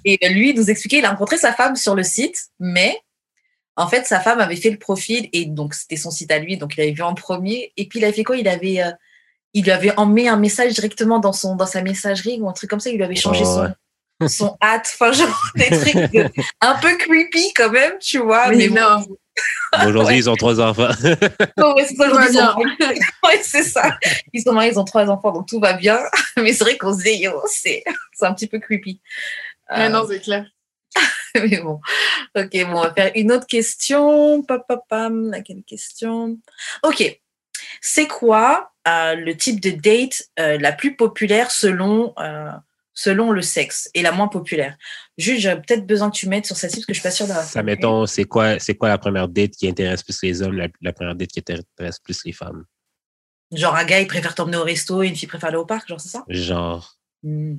[0.04, 2.96] Et euh, lui, il nous expliquait, il a rencontré sa femme sur le site, mais
[3.76, 6.58] en fait, sa femme avait fait le profil et donc c'était son site à lui,
[6.58, 7.72] donc il avait vu en premier.
[7.78, 8.36] Et puis il avait fait quoi?
[8.36, 8.90] Il avait, euh,
[9.54, 12.68] il lui avait emmené un message directement dans son, dans sa messagerie ou un truc
[12.68, 12.90] comme ça.
[12.90, 13.72] Il lui avait changé Oh, son,
[14.28, 18.48] son hâte, enfin genre des trucs de- un peu creepy quand même, tu vois.
[18.50, 18.74] Mais bon.
[18.76, 19.06] non.
[19.86, 20.88] Aujourd'hui, ils ont trois enfants.
[21.56, 22.58] Non, ouais, c'est ça, ils sont.
[23.26, 23.98] Ouais, c'est ça.
[24.32, 25.98] Ils sont mariés, ils ont trois enfants, donc tout va bien.
[26.36, 29.00] Mais c'est vrai qu'on se dit, yo, c'est c'est un petit peu creepy.
[29.70, 30.44] Ouais, Euh, non, c'est clair.
[31.34, 31.80] Mais bon,
[32.36, 34.42] ok, bon, on va faire une autre question.
[34.42, 36.36] Pam, pam, pam, laquelle question?
[36.82, 37.18] Ok,
[37.80, 42.50] c'est quoi euh, le type de date euh, la plus populaire selon, euh,
[42.94, 44.76] selon le sexe et la moins populaire
[45.18, 47.26] Juste, j'aurais peut-être besoin que tu m'aides sur celle-ci parce que je suis pas sûre
[47.26, 47.44] d'avoir.
[47.44, 50.68] Ça, mettons, c'est quoi, c'est quoi la première date qui intéresse plus les hommes, la,
[50.80, 52.64] la première date qui intéresse plus les femmes?
[53.52, 55.88] Genre, un gars, il préfère t'emmener au resto et une fille préfère aller au parc,
[55.88, 56.24] genre, c'est ça?
[56.28, 57.54] Genre, Hmm.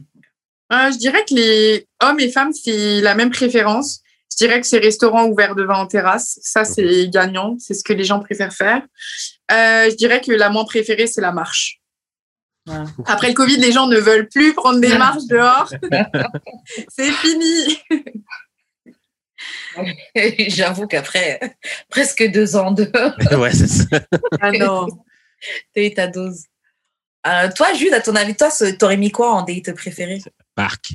[0.71, 4.01] Euh, je dirais que les hommes et femmes, c'est la même préférence.
[4.31, 6.39] Je dirais que c'est restaurant ou verre de vin en terrasse.
[6.41, 7.55] Ça, c'est gagnant.
[7.59, 8.81] C'est ce que les gens préfèrent faire.
[9.51, 11.81] Euh, je dirais que la moins préférée, c'est la marche.
[12.67, 12.75] Ouais.
[13.05, 15.71] Après le Covid, les gens ne veulent plus prendre des marches dehors.
[16.89, 17.79] c'est fini.
[20.49, 21.57] J'avoue qu'après
[21.89, 22.89] presque deux ans de.
[23.37, 23.85] ouais, c'est ça.
[24.39, 24.87] Ah non.
[25.73, 26.43] T'as eu ta dose.
[27.27, 30.21] Euh, toi, Jude, à ton avis, toi, t'aurais mis quoi en date préféré?
[30.55, 30.93] Parc.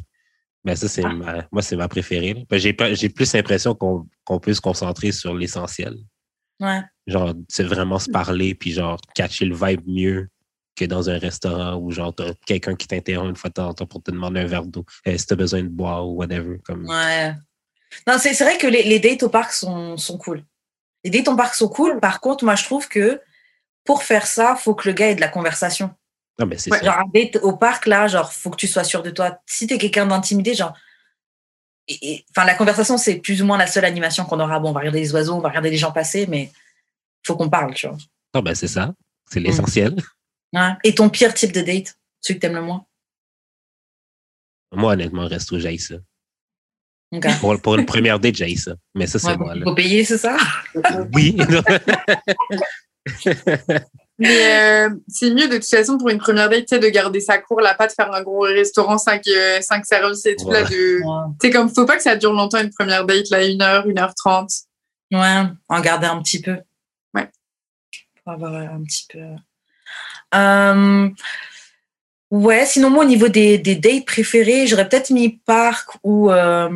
[0.65, 0.89] Ben, ça, Ah.
[0.89, 2.47] c'est ma, moi, c'est ma préférée.
[2.49, 2.73] Ben, j'ai,
[3.09, 5.97] plus l'impression qu'on, qu'on peut se concentrer sur l'essentiel.
[6.61, 6.81] Ouais.
[7.07, 10.29] Genre, c'est vraiment se parler, puis genre, catcher le vibe mieux
[10.79, 13.75] que dans un restaurant où genre, t'as quelqu'un qui t'interrompt une fois de temps en
[13.75, 16.59] temps pour te demander un verre d'eau, euh, si t'as besoin de boire ou whatever.
[16.65, 16.87] Comme...
[16.89, 17.35] Ouais.
[18.07, 20.45] Non, c'est vrai que les, les dates au parc sont, sont cool.
[21.05, 22.01] Les dates au parc sont cool.
[22.01, 23.21] Par contre, moi, je trouve que
[23.85, 25.95] pour faire ça, faut que le gars ait de la conversation.
[26.39, 26.85] Non, mais c'est Ouais, ça.
[26.85, 29.39] genre un date au parc, là, genre, faut que tu sois sûr de toi.
[29.47, 30.75] Si t'es quelqu'un d'intimidé, genre.
[32.31, 34.61] Enfin, la conversation, c'est plus ou moins la seule animation qu'on aura.
[34.61, 36.53] Bon, on va regarder les oiseaux, on va regarder les gens passer, mais
[37.27, 37.97] faut qu'on parle, tu vois.
[38.35, 38.87] Non, ben c'est ça.
[38.87, 38.95] Mm.
[39.31, 39.97] C'est l'essentiel.
[40.53, 40.73] Ouais.
[40.85, 42.85] Et ton pire type de date, celui que t'aimes le moins?
[44.73, 45.95] Moi, honnêtement, resto, j'ai ça.
[47.41, 48.75] Pour, pour une première date, j'ai ça.
[48.95, 49.55] Mais ça, c'est Ouais, moi.
[49.57, 50.37] il faut payer, c'est ça?
[51.15, 51.39] Oui.
[54.19, 57.61] Mais euh, c'est mieux de toute façon pour une première date, de garder ça court,
[57.61, 59.23] là, pas de faire un gros restaurant 5
[59.61, 60.51] cinq services et tout.
[60.51, 61.01] Là, de...
[61.41, 63.99] C'est comme, faut pas que ça dure longtemps une première date, là, une heure, une
[63.99, 64.51] heure trente.
[65.13, 66.59] Ouais, en garder un petit peu.
[67.15, 67.31] Ouais.
[68.25, 69.21] Pour avoir un petit peu.
[70.35, 71.09] Euh,
[72.31, 76.69] Ouais, sinon, moi, au niveau des, des dates préférées, j'aurais peut-être mis parc ou euh,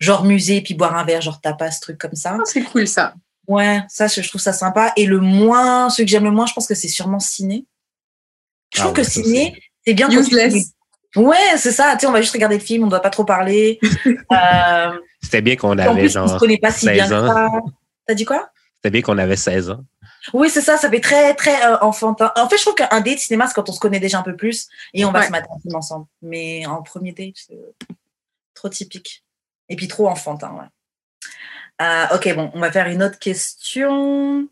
[0.00, 2.36] genre musée, puis boire un verre, genre tapas, truc comme ça.
[2.40, 3.14] Ah, c'est cool, ça.
[3.46, 4.92] Ouais, ça, je je trouve ça sympa.
[4.96, 7.66] Et le moins, celui que j'aime le moins, je pense que c'est sûrement ciné.
[8.74, 10.08] Je Ah trouve ouais, que ciné, c'est bien.
[10.08, 10.72] quand tu- Useless.
[11.14, 11.92] Ouais, c'est ça.
[11.92, 13.78] Tu sais, on va juste regarder le film, on ne doit pas trop parler.
[14.32, 14.90] euh,
[15.22, 16.40] C'était bien qu'on en avait plus, on se genre.
[16.40, 17.28] connaît pas si 16 bien que ans.
[17.28, 17.48] ça.
[18.08, 18.50] T'as dit quoi?
[18.74, 19.84] C'était bien qu'on avait 16 ans.
[20.32, 22.32] Oui, c'est ça, ça fait très, très euh, enfantin.
[22.36, 24.36] En fait, je trouve qu'un date cinéma, c'est quand on se connaît déjà un peu
[24.36, 25.26] plus et on va Ouais.
[25.26, 26.06] se mettre un film ensemble.
[26.22, 27.58] Mais en premier date, c'est
[28.54, 29.24] trop typique.
[29.68, 30.66] Et puis trop enfantin, ouais.
[31.80, 34.48] Euh, ok, bon, on va faire une autre question.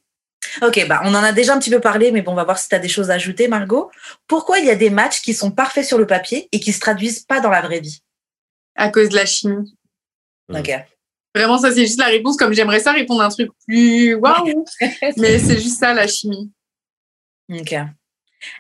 [0.63, 2.59] Ok, bah, on en a déjà un petit peu parlé, mais bon, on va voir
[2.59, 3.91] si tu as des choses à ajouter, Margot.
[4.29, 6.79] Pourquoi il y a des matchs qui sont parfaits sur le papier et qui se
[6.81, 8.03] traduisent pas dans la vraie vie?
[8.77, 9.77] À cause de la chimie.
[10.49, 10.57] Mm.
[10.57, 10.71] Ok.
[11.37, 12.39] Vraiment, ça, c'est juste la réponse.
[12.39, 14.65] Comme j'aimerais ça répondre à un truc plus waouh.
[15.19, 16.51] Mais c'est juste ça, la chimie.
[17.53, 17.75] Ok.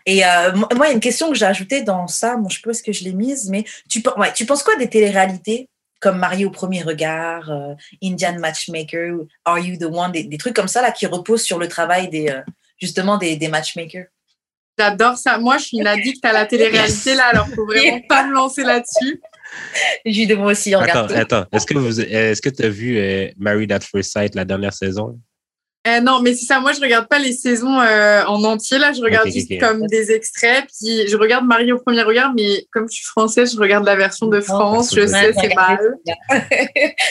[0.05, 2.37] Et euh, moi, il y a une question que j'ai ajoutée dans ça.
[2.37, 4.77] Bon, je sais pas est-ce que je l'ai mise, mais tu, ouais, tu penses quoi
[4.77, 5.69] des téléréalités?
[6.01, 9.17] Comme Marie au premier regard, euh, Indian Matchmaker,
[9.47, 12.11] Are You the One, des, des trucs comme ça là qui reposent sur le travail
[12.11, 12.43] des euh,
[12.79, 14.07] justement des, des matchmakers.
[14.79, 15.39] J'adore ça.
[15.39, 18.63] Moi, je suis une addict à la télé-réalité, là, alors faut vraiment pas me lancer
[18.63, 19.23] là-dessus.
[20.05, 21.13] J'ai de moi aussi, on regarde.
[21.13, 21.45] attends.
[21.53, 24.73] Est-ce que vous, est-ce que tu as vu euh, Married at First Sight la dernière
[24.75, 25.19] saison?
[25.87, 26.59] Euh, non, mais c'est ça.
[26.59, 28.79] Moi, je regarde pas les saisons euh, en entier.
[28.79, 30.65] Là, je regarde juste comme des extraits.
[30.67, 33.95] Puis je regarde Marie au premier regard, mais comme je suis française, je regarde la
[33.95, 34.95] version de France.
[34.95, 35.79] Je sais, c'est mal.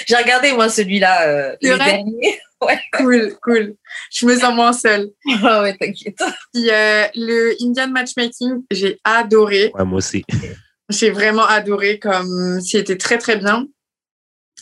[0.08, 2.40] J'ai regardé moi celui-là, euh, le dernier.
[2.94, 3.76] Cool, cool.
[4.12, 5.12] Je me sens moins seule.
[5.44, 6.18] Ah ouais, t'inquiète.
[6.52, 9.72] Puis euh, le Indian Matchmaking, j'ai adoré.
[9.76, 10.24] Ouais, moi aussi.
[10.90, 13.66] J'ai vraiment adoré comme c'était très très bien.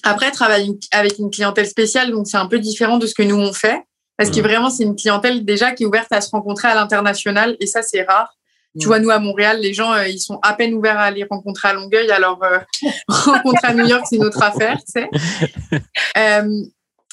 [0.04, 3.38] Après, travailler avec une clientèle spéciale, donc c'est un peu différent de ce que nous
[3.38, 3.82] on fait.
[4.18, 4.44] Parce que Mhm.
[4.48, 7.82] vraiment, c'est une clientèle déjà qui est ouverte à se rencontrer à l'international et ça,
[7.82, 8.34] c'est rare.
[8.80, 8.88] Tu Mhm.
[8.88, 11.70] vois, nous à Montréal, les gens, euh, ils sont à peine ouverts à aller rencontrer
[11.70, 12.10] à Longueuil.
[12.12, 12.60] Alors, euh,
[13.08, 15.10] rencontrer à New York, c'est notre affaire, tu sais.
[16.18, 16.48] Euh,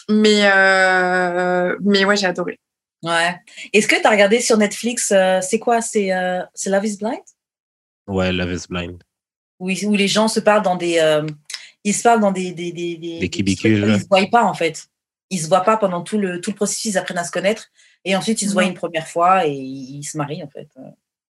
[0.09, 0.43] mais,
[1.83, 2.59] mais ouais, j'ai adoré.
[3.03, 3.35] Ouais.
[3.73, 5.81] Est-ce que tu as regardé sur Netflix, c'est quoi?
[5.81, 6.11] C'est
[6.55, 7.21] c'est Love is Blind?
[8.11, 9.03] Ouais, Love is Blind.
[9.59, 11.27] où, les gens se parlent dans des euh,
[11.85, 14.55] ils se parlent dans des des des, des, Des cubicules, ils se voient pas en
[14.55, 14.87] fait
[15.31, 17.67] ils se voient pas pendant tout le tout le processus ils apprennent à se connaître
[18.05, 20.69] et ensuite ils se voient une première fois et ils, se marient en fait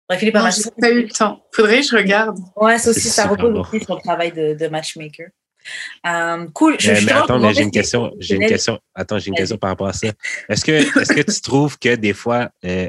[0.09, 1.45] bref il est pas Non, mal j'ai pas eu le temps.
[1.55, 2.39] Faudrait que je regarde.
[2.57, 5.29] ouais ça aussi ça repose aussi sur le travail de, de matchmaker
[6.07, 8.13] Euh, cool Je- Mais, je mais te attends, mais j'ai une question.
[8.19, 8.81] J'ai une question.
[8.95, 10.09] Attends, j'ai une question par rapport à ça.
[10.49, 12.89] Est-ce que, est-ce que tu trouves que des fois, euh,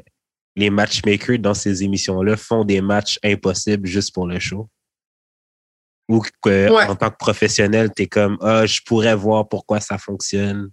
[0.55, 4.69] les matchmakers dans ces émissions-là font des matchs impossibles juste pour le show?
[6.09, 6.85] Ou que, Ouais.
[6.87, 10.69] en tant que professionnel, tu es comme, ah, je pourrais voir pourquoi ça fonctionne,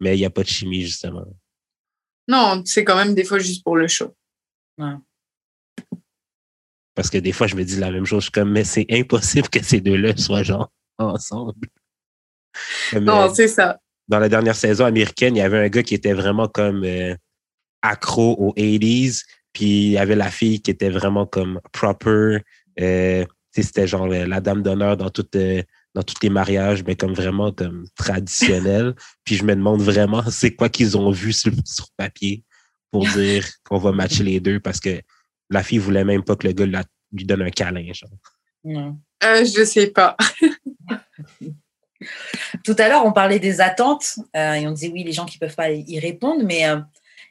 [0.00, 1.24] mais il n'y a pas de chimie, justement.
[2.28, 4.14] Non, c'est quand même des fois juste pour le show.
[6.94, 8.20] Parce que des fois, je me dis la même chose.
[8.20, 11.54] Je suis comme, mais c'est impossible que ces deux-là soient genre ensemble.
[12.92, 13.80] Non, c'est ça.
[14.06, 17.16] dans la dernière saison américaine, il y avait un gars qui était vraiment comme euh,
[17.84, 22.38] accro aux 80s, puis il y avait la fille qui était vraiment comme proper.
[22.80, 25.62] euh, tu sais, c'était genre euh, la dame d'honneur dans euh,
[25.94, 28.94] dans tous les mariages, mais comme vraiment comme traditionnel.
[29.24, 32.42] puis je me demande vraiment c'est quoi qu'ils ont vu sur, sur papier
[32.90, 35.00] pour dire qu'on va matcher les deux parce que
[35.50, 37.92] la fille voulait même pas que le gars la- lui donne un câlin.
[37.92, 38.10] Genre.
[38.64, 38.90] Ouais.
[39.22, 40.16] Euh, je sais pas.
[42.64, 45.38] Tout à l'heure, on parlait des attentes euh, et on disait oui, les gens qui
[45.38, 46.80] peuvent pas y répondre, mais euh,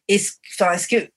[0.08, 1.10] est-ce, enfin, est-ce que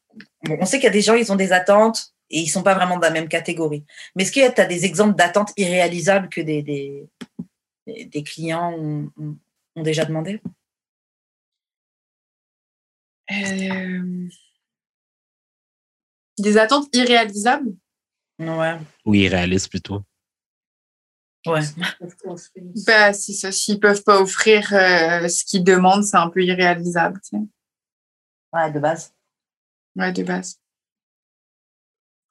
[0.45, 2.63] bon, on sait qu'il y a des gens, ils ont des attentes et ils sont
[2.63, 3.85] pas vraiment de la même catégorie.
[4.15, 7.09] Mais est-ce que tu as des exemples d'attentes irréalisables que des, des,
[7.87, 10.41] des clients ont, ont- déjà demandé?
[13.31, 14.29] Euh,
[16.39, 17.75] Des attentes irréalisables?
[18.39, 20.03] Ouais, Ou irréaliste plutôt.
[21.47, 21.61] ouais.
[22.87, 27.21] bah, si ça, s'ils peuvent pas offrir euh, ce qu'ils demandent, c'est un peu irréalisable.
[27.23, 27.43] tu sais.
[28.57, 29.13] Ouais, de base.
[29.97, 30.59] Ouais, de base.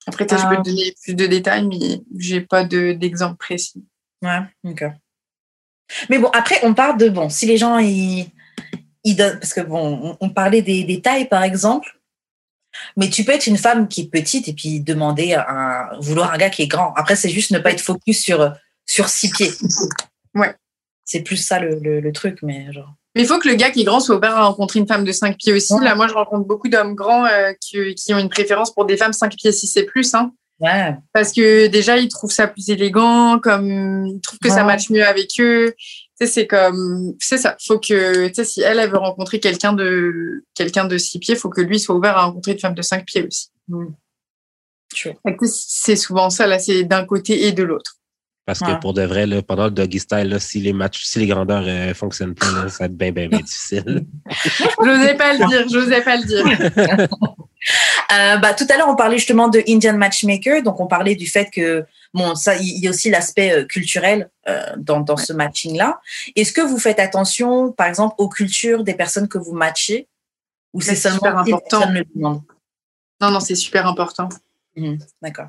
[0.08, 3.86] Après, je peux te donner plus de détails, mais j'ai pas d'exemple précis.
[4.22, 4.86] Ouais, ok.
[6.10, 8.28] Mais bon, après, on parle de bon, si les gens ils,
[9.04, 12.00] ils donnent, parce que bon, on, parlait des, des, tailles par exemple,
[12.98, 16.38] mais tu peux être une femme qui est petite et puis demander un, vouloir un
[16.38, 16.94] gars qui est grand.
[16.96, 18.54] Après, c'est juste ne pas être focus sur
[18.86, 19.52] sur six pieds.
[20.34, 20.56] Ouais.
[21.04, 22.94] C'est plus ça le, le, truc, mais genre.
[23.16, 25.06] Mais il faut que le gars qui est grand soit ouvert à rencontrer une femme
[25.06, 25.74] de 5 pieds aussi.
[25.82, 28.98] Là, moi, je rencontre beaucoup d'hommes grands euh, qui, qui, ont une préférence pour des
[28.98, 30.14] femmes 5 pieds 6 et plus.
[30.14, 30.34] Hein.
[30.60, 30.96] Ouais.
[31.14, 35.06] Parce que déjà, ils trouvent ça plus élégant, comme ils trouvent que ça matche mieux
[35.06, 35.74] avec eux.
[35.78, 37.56] Tu sais, c'est comme, c'est ça.
[37.66, 41.36] Faut que, tu sais, si elle, elle veut rencontrer quelqu'un de, quelqu'un de 6 pieds,
[41.36, 43.48] faut que lui soit ouvert à rencontrer une femme de 5 pieds aussi.
[43.68, 43.88] Mm.
[45.44, 47.98] C'est souvent ça, là, c'est d'un côté et de l'autre.
[48.46, 51.26] Parce que pour de vrai, là, pendant le doggy style, si les matchs, si les
[51.26, 54.06] grandeurs ne euh, fonctionnent pas, ça va être bien, bien, bien difficile.
[54.84, 56.46] j'osais pas le dire, j'osais pas le dire.
[58.14, 61.26] euh, bah, tout à l'heure, on parlait justement de Indian Matchmaker, donc on parlait du
[61.26, 65.34] fait que bon, ça, il y a aussi l'aspect euh, culturel euh, dans, dans ce
[65.34, 66.00] matching-là.
[66.36, 70.08] Est-ce que vous faites attention, par exemple, aux cultures des personnes que vous matchez,
[70.74, 72.44] ou c'est seulement important le Non,
[73.22, 74.30] non, c'est super important.
[74.76, 75.48] Mmh, d'accord.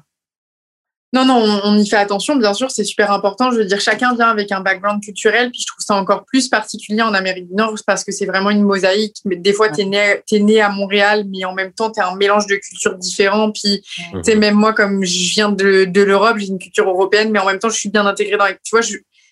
[1.12, 3.52] Non, non, on, y fait attention, bien sûr, c'est super important.
[3.52, 6.48] Je veux dire, chacun vient avec un background culturel, puis je trouve ça encore plus
[6.48, 9.16] particulier en Amérique du Nord parce que c'est vraiment une mosaïque.
[9.24, 12.00] Mais des fois, tu es né, es né à Montréal, mais en même temps, tu
[12.00, 13.52] es un mélange de cultures différents.
[13.52, 17.30] Puis, tu sais, même moi, comme je viens de, de l'Europe, j'ai une culture européenne,
[17.30, 18.46] mais en même temps, je suis bien intégrée dans.
[18.64, 18.82] Tu vois,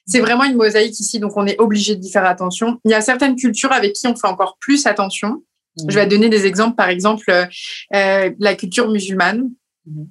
[0.07, 2.79] c'est vraiment une mosaïque ici, donc on est obligé d'y faire attention.
[2.85, 5.43] Il y a certaines cultures avec qui on fait encore plus attention.
[5.89, 9.51] Je vais donner des exemples, par exemple, euh, la culture musulmane.
[9.87, 10.05] Mmh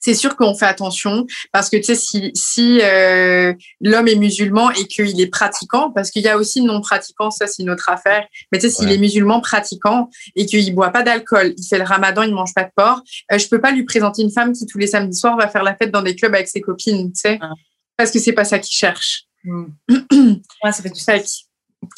[0.00, 4.70] c'est sûr qu'on fait attention parce que tu sais si si euh, l'homme est musulman
[4.72, 7.88] et qu'il est pratiquant parce qu'il y a aussi non pratiquant ça c'est une autre
[7.88, 11.78] affaire mais tu sais s'il est musulman pratiquant et qu'il boit pas d'alcool il fait
[11.78, 14.52] le ramadan il mange pas de porc euh, je peux pas lui présenter une femme
[14.52, 17.12] qui tous les samedis soirs va faire la fête dans des clubs avec ses copines
[17.12, 17.52] tu sais ah.
[17.96, 19.66] parce que c'est pas ça qu'il cherche hmm.
[19.90, 21.44] ouais, ça fait du sens.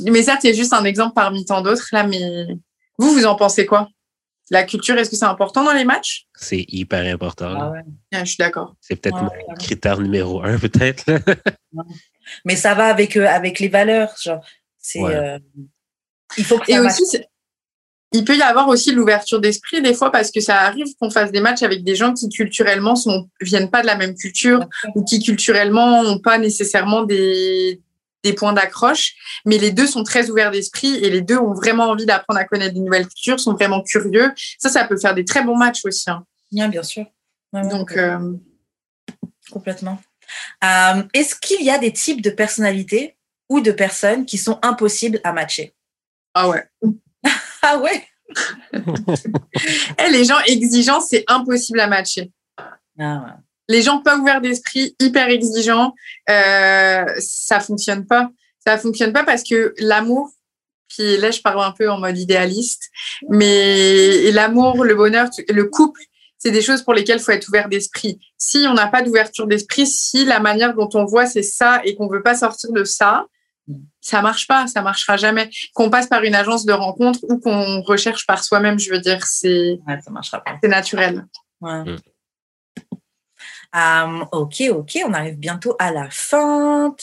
[0.02, 2.46] mais ça c'est juste un exemple parmi tant d'autres là mais
[2.98, 3.88] vous vous en pensez quoi?
[4.52, 6.26] La culture, est-ce que c'est important dans les matchs?
[6.34, 7.54] C'est hyper important.
[7.58, 7.72] Ah
[8.12, 8.76] ah, je suis d'accord.
[8.82, 11.06] C'est peut-être mon critère numéro un, peut-être.
[12.44, 14.14] Mais ça va avec, euh, avec les valeurs.
[14.22, 14.44] Genre,
[14.78, 15.38] c'est, euh,
[16.36, 17.02] il faut que Et aussi,
[18.12, 21.32] il peut y avoir aussi l'ouverture d'esprit des fois parce que ça arrive qu'on fasse
[21.32, 24.60] des matchs avec des gens qui culturellement sont viennent pas de la même culture
[24.94, 27.80] ou qui culturellement n'ont pas nécessairement des,
[28.22, 29.14] des points d'accroche,
[29.44, 32.44] mais les deux sont très ouverts d'esprit et les deux ont vraiment envie d'apprendre à
[32.44, 34.32] connaître de nouvelles cultures, sont vraiment curieux.
[34.58, 36.10] Ça, ça peut faire des très bons matchs aussi.
[36.10, 36.24] Hein.
[36.50, 37.04] Bien, bien sûr.
[37.52, 38.32] Donc, euh,
[39.50, 40.00] complètement.
[40.64, 43.16] Euh, est-ce qu'il y a des types de personnalités
[43.48, 45.74] ou de personnes qui sont impossibles à matcher?
[46.34, 46.64] Ah ouais.
[47.62, 48.06] ah ouais?
[49.98, 52.32] Eh, les gens exigeants, c'est impossible à matcher.
[52.98, 53.42] Ah ouais
[53.72, 55.94] les gens pas ouverts d'esprit, hyper exigeants,
[56.28, 58.30] euh, ça fonctionne pas.
[58.64, 60.30] Ça fonctionne pas parce que l'amour,
[60.88, 62.90] puis là je parle un peu en mode idéaliste,
[63.28, 66.02] mais l'amour, le bonheur, le couple,
[66.38, 68.20] c'est des choses pour lesquelles il faut être ouvert d'esprit.
[68.36, 71.94] Si on n'a pas d'ouverture d'esprit, si la manière dont on voit c'est ça et
[71.96, 73.26] qu'on veut pas sortir de ça,
[74.00, 75.48] ça marche pas, ça marchera jamais.
[75.72, 79.24] Qu'on passe par une agence de rencontre ou qu'on recherche par soi-même, je veux dire,
[79.24, 80.56] c'est ça marchera pas.
[80.62, 81.26] C'est naturel.
[81.60, 81.84] Ouais.
[81.84, 81.96] Mm.
[83.74, 86.94] Ok, ok, on arrive bientôt à la fin.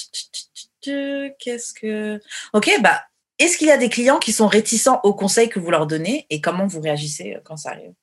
[0.81, 2.19] Qu'est-ce que.
[2.53, 3.01] Ok, bah,
[3.39, 6.27] est-ce qu'il y a des clients qui sont réticents aux conseils que vous leur donnez
[6.29, 7.93] et comment vous réagissez euh, quand ça arrive?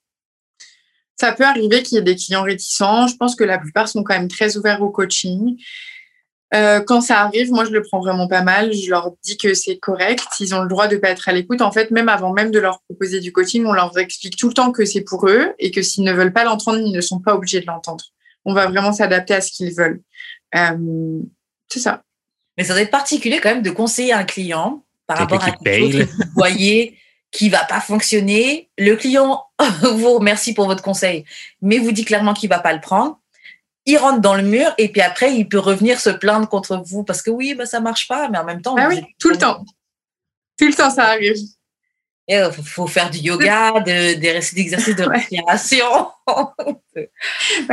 [1.19, 3.07] Ça peut arriver qu'il y ait des clients réticents.
[3.07, 5.57] Je pense que la plupart sont quand même très ouverts au coaching.
[6.55, 8.73] Euh, quand ça arrive, moi, je le prends vraiment pas mal.
[8.73, 10.27] Je leur dis que c'est correct.
[10.41, 11.63] Ils ont le droit de ne pas être à l'écoute.
[11.63, 14.55] En fait, même avant même de leur proposer du coaching, on leur explique tout le
[14.55, 17.21] temps que c'est pour eux et que s'ils ne veulent pas l'entendre, ils ne sont
[17.21, 18.05] pas obligés de l'entendre
[18.47, 20.01] on va vraiment s'adapter à ce qu'ils veulent.
[20.55, 21.19] Euh,
[21.69, 22.03] c'est ça.
[22.57, 25.79] Mais ça doit être particulier quand même de conseiller un client par rapport à quelque
[25.79, 26.97] chose que vous voyez
[27.33, 28.71] qui va pas fonctionner.
[28.79, 29.45] Le client
[29.83, 31.25] vous remercie pour votre conseil,
[31.61, 33.21] mais vous dit clairement qu'il va pas le prendre.
[33.85, 37.05] Il rentre dans le mur et puis après, il peut revenir se plaindre contre vous
[37.05, 38.77] parce que oui, bah, ça marche pas, mais en même temps.
[38.79, 39.65] Ah oui, tout le temps.
[40.59, 41.37] Tout le temps, ça arrive.
[42.29, 46.09] Il euh, faut faire du yoga, de, des exercices de respiration.
[46.97, 47.03] tu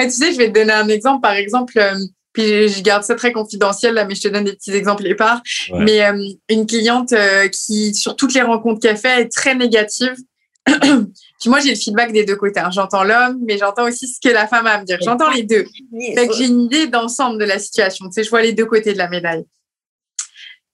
[0.10, 1.22] sais, je vais te donner un exemple.
[1.22, 1.96] Par exemple, euh,
[2.34, 5.16] puis je garde ça très confidentiel là, mais je te donne des petits exemples et
[5.16, 5.42] part.
[5.74, 6.18] Mais euh,
[6.50, 7.14] une cliente
[7.52, 10.16] qui, sur toutes les rencontres qu'elle fait, est très négative.
[10.66, 12.60] puis moi, j'ai le feedback des deux côtés.
[12.60, 12.72] Hein.
[12.72, 14.98] J'entends l'homme, mais j'entends aussi ce que la femme a à me dire.
[15.02, 15.66] J'entends les deux.
[15.92, 18.06] j'ai une idée d'ensemble de la situation.
[18.06, 19.46] Tu sais, je vois les deux côtés de la médaille.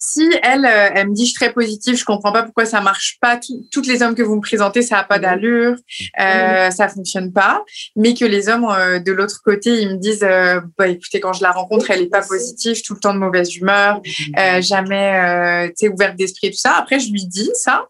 [0.02, 2.80] Si elle, euh, elle me dit je suis très positive, je comprends pas pourquoi ça
[2.82, 3.36] marche pas.
[3.38, 5.76] Tout- Toutes les hommes que vous me présentez, ça a pas d'allure,
[6.20, 7.64] euh, ça fonctionne pas.
[7.96, 11.34] Mais que les hommes euh, de l'autre côté, ils me disent euh, bah écoutez, quand
[11.34, 14.02] je la rencontre, elle est pas positive, tout le temps de mauvaise humeur,
[14.38, 16.76] euh, jamais euh, tu sais ouverte d'esprit et tout ça.
[16.78, 17.86] Après, je lui dis ça,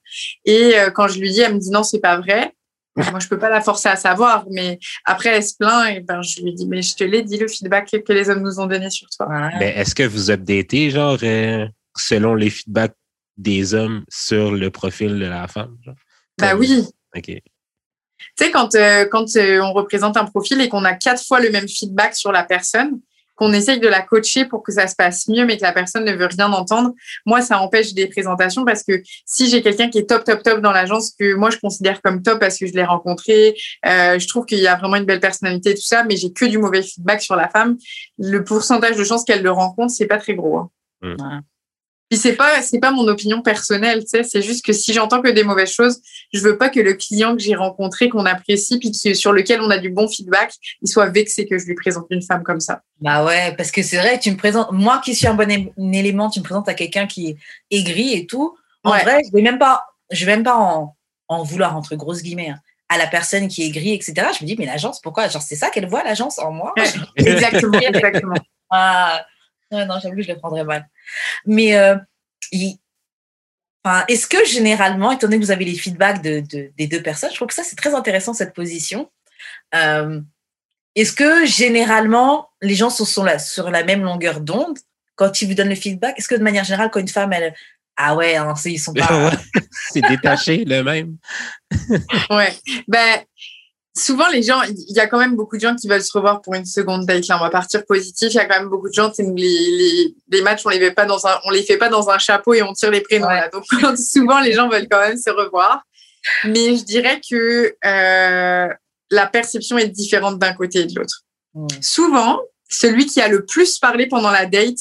[0.45, 2.53] et euh, quand je lui dis, elle me dit non, c'est pas vrai.
[3.11, 6.21] Moi, je peux pas la forcer à savoir, mais après, elle se plaint et ben
[6.21, 8.65] je lui dis mais je te l'ai dit le feedback que les hommes nous ont
[8.65, 9.27] donné sur toi.
[9.59, 11.65] Mais est-ce que vous updatez, genre, euh,
[11.99, 12.95] selon les feedbacks
[13.37, 15.77] des hommes sur le profil de la femme?
[15.83, 15.95] genre?
[16.37, 16.83] Bah Comme- oui.
[17.15, 17.23] OK.
[17.25, 17.41] Tu
[18.37, 21.49] sais, quand, euh, quand euh, on représente un profil et qu'on a quatre fois le
[21.51, 22.99] même feedback sur la personne,
[23.35, 26.03] qu'on essaye de la coacher pour que ça se passe mieux, mais que la personne
[26.03, 26.91] ne veut rien entendre,
[27.25, 30.59] moi, ça empêche des présentations parce que si j'ai quelqu'un qui est top, top, top
[30.59, 34.27] dans l'agence, que moi, je considère comme top parce que je l'ai rencontré, euh, je
[34.27, 36.81] trouve qu'il y a vraiment une belle personnalité tout ça, mais j'ai que du mauvais
[36.81, 37.77] feedback sur la femme,
[38.17, 40.57] le pourcentage de chances qu'elle le rencontre, c'est pas très gros.
[40.57, 40.69] hein.
[41.01, 41.07] Mm.
[41.13, 41.39] Ouais.
[42.09, 45.21] Puis c'est pas c'est pas mon opinion personnelle, tu sais, c'est juste que si j'entends
[45.21, 46.01] que des mauvaises choses,
[46.33, 49.61] je veux pas que le client que j'ai rencontré, qu'on apprécie, puis qui, sur lequel
[49.61, 52.59] on a du bon feedback, il soit vexé que je lui présente une femme comme
[52.59, 52.81] ça.
[53.01, 55.49] Bah ouais, parce que c'est vrai, tu me présentes, moi qui suis un bon
[55.93, 57.37] élément, tu me présentes à quelqu'un qui est
[57.69, 58.57] aigri et tout.
[58.83, 59.03] En Ouais.
[59.03, 60.95] vrai, je vais même pas, je vais même pas en,
[61.27, 64.13] en vouloir entre grosses guillemets hein, à la personne qui est aigrie, etc.
[64.35, 65.27] Je me dis mais l'agence, pourquoi?
[65.27, 66.73] Genre c'est ça qu'elle voit l'agence en moi?
[67.17, 68.35] Exactement, exactement.
[68.71, 69.23] Ah,
[69.71, 70.87] non, j'avoue, je le prendrais mal.
[71.45, 71.95] Mais euh,
[72.51, 72.77] il-
[73.83, 77.01] enfin, est-ce que généralement, étant donné que vous avez les feedbacks de, de- des deux
[77.01, 79.09] personnes, je trouve que ça, c'est très intéressant, cette position.
[79.75, 80.21] Euh,
[80.95, 84.77] est-ce que généralement, les gens sont, sont là, sur la même longueur d'onde
[85.15, 86.17] quand ils vous donnent le feedback?
[86.17, 87.53] Est-ce que de manière générale, quand une femme, elle.
[88.01, 89.31] Ah ouais, hein, c'est- ils sont pas.
[89.91, 91.17] C'est détaché, le même.
[92.29, 92.53] Ouais.
[92.87, 93.19] Ben,
[93.95, 96.41] souvent, les gens, il y a quand même beaucoup de gens qui veulent se revoir
[96.41, 97.27] pour une seconde date.
[97.27, 98.29] Là, on va partir positif.
[98.31, 100.91] Il y a quand même beaucoup de gens, les, les, les matchs, on les fait
[100.91, 103.27] pas dans un, on les fait pas dans un chapeau et on tire les prénoms.
[103.27, 103.35] Ouais.
[103.35, 103.49] Là.
[103.49, 103.65] Donc,
[103.97, 105.83] souvent, les gens veulent quand même se revoir.
[106.45, 108.73] Mais je dirais que euh,
[109.09, 111.23] la perception est différente d'un côté et de l'autre.
[111.81, 114.77] Souvent, celui qui a le plus parlé pendant la date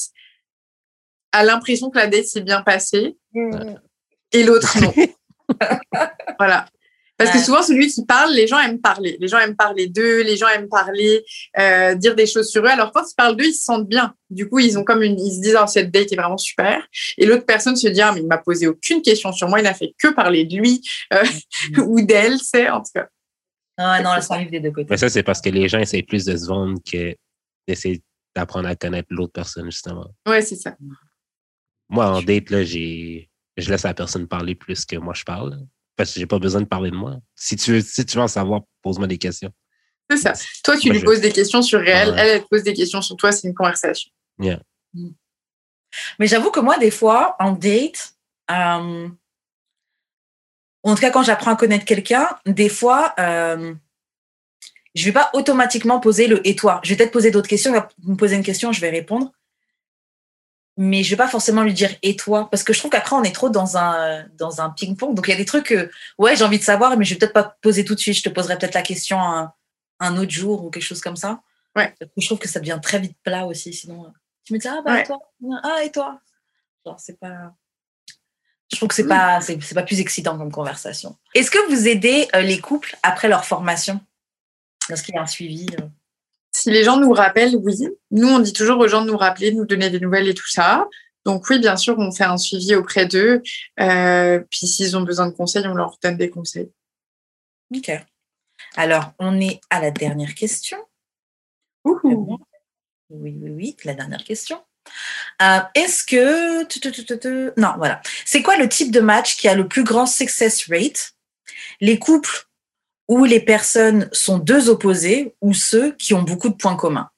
[1.31, 3.17] a l'impression que la date s'est bien passée
[4.31, 4.93] et l'autre non.
[6.39, 6.67] voilà.
[7.19, 9.17] Parce que souvent, celui qui parle, les gens aiment parler.
[9.19, 11.25] Les gens aiment parler d'eux, les gens aiment parler,
[11.59, 12.69] euh, dire des choses sur eux.
[12.69, 14.15] Alors, quand ils parlent d'eux, ils se sentent bien.
[14.29, 16.87] Du coup, ils ont comme une, ils se disent, oh, cette date est vraiment super.
[17.17, 19.63] Et l'autre personne se dit, ah, mais il m'a posé aucune question sur moi, il
[19.63, 20.81] n'a fait que parler de lui
[21.13, 21.23] euh,
[21.85, 23.09] ou d'elle, c'est en tout cas.
[23.75, 24.87] Ah non, ça arrive des deux côtés.
[24.89, 27.15] Mais ça, c'est parce que les gens essaient plus de se vendre que
[27.67, 28.01] d'essayer
[28.33, 30.07] d'apprendre à connaître l'autre personne, justement.
[30.25, 30.77] Ouais, c'est ça.
[31.89, 35.59] Moi, en date, là, j'ai, je laisse la personne parler plus que moi je parle.
[35.99, 37.17] Parce que j'ai pas besoin de parler de moi.
[37.35, 39.51] Si tu veux, si tu veux en savoir, pose-moi des questions.
[40.09, 40.31] C'est ça.
[40.63, 42.15] Toi, tu Moi, lui je- poses des questions sur elle, Ouais.
[42.17, 44.09] elle, elle te pose des questions sur toi, c'est une conversation.
[46.17, 48.13] Mais j'avoue que moi, des fois, en date,
[48.49, 49.09] euh,
[50.83, 53.73] en tout cas, quand j'apprends à connaître quelqu'un, des fois, euh,
[54.95, 56.79] je vais pas automatiquement poser le et toi.
[56.83, 57.71] Je vais peut-être poser d'autres questions.
[57.71, 59.33] Il va me poser une question, je vais répondre.
[60.81, 62.49] Mais je vais pas forcément lui dire et toi?
[62.49, 65.13] Parce que je trouve qu'après, on est trop dans un, dans un ping-pong.
[65.13, 67.19] Donc, il y a des trucs que, ouais, j'ai envie de savoir, mais je vais
[67.19, 68.15] peut-être pas poser tout de suite.
[68.15, 69.53] Je te poserai peut-être la question un,
[69.99, 71.41] un autre jour ou quelque chose comme ça.
[71.75, 71.93] Ouais.
[72.15, 73.73] Je trouve que ça devient très vite plat aussi.
[73.73, 74.09] Sinon, euh,
[74.45, 75.01] tu me dis, ah, bah, Ouais.
[75.01, 75.19] et toi?
[75.63, 76.21] Ah, et toi?
[76.85, 77.53] Genre, c'est pas.
[78.71, 81.17] Je trouve que c'est pas, c'est, c'est pas plus excitant comme conversation.
[81.35, 83.99] Est-ce que vous aidez euh, les couples après leur formation?
[84.87, 85.83] Lorsqu'il y a un suivi euh,
[86.59, 87.87] Si les gens nous rappellent, oui.
[88.11, 90.33] Nous, on dit toujours aux gens de nous rappeler, de nous donner des nouvelles et
[90.33, 90.89] tout ça.
[91.23, 93.41] Donc oui, bien sûr, on fait un suivi auprès d'eux.
[93.79, 96.69] Euh, puis s'ils ont besoin de conseils, on leur donne des conseils.
[97.73, 97.91] Ok.
[98.75, 100.77] Alors, on est à la dernière question.
[101.85, 102.37] Ouhou.
[103.09, 104.61] Oui, oui, oui, la dernière question.
[105.41, 107.57] Euh, Est-ce que...
[107.57, 108.01] Non, voilà.
[108.25, 111.13] C'est quoi le type de match qui a le plus grand success rate?
[111.79, 112.48] Les couples
[113.09, 117.09] où les personnes sont deux opposés ou ceux qui ont beaucoup de points communs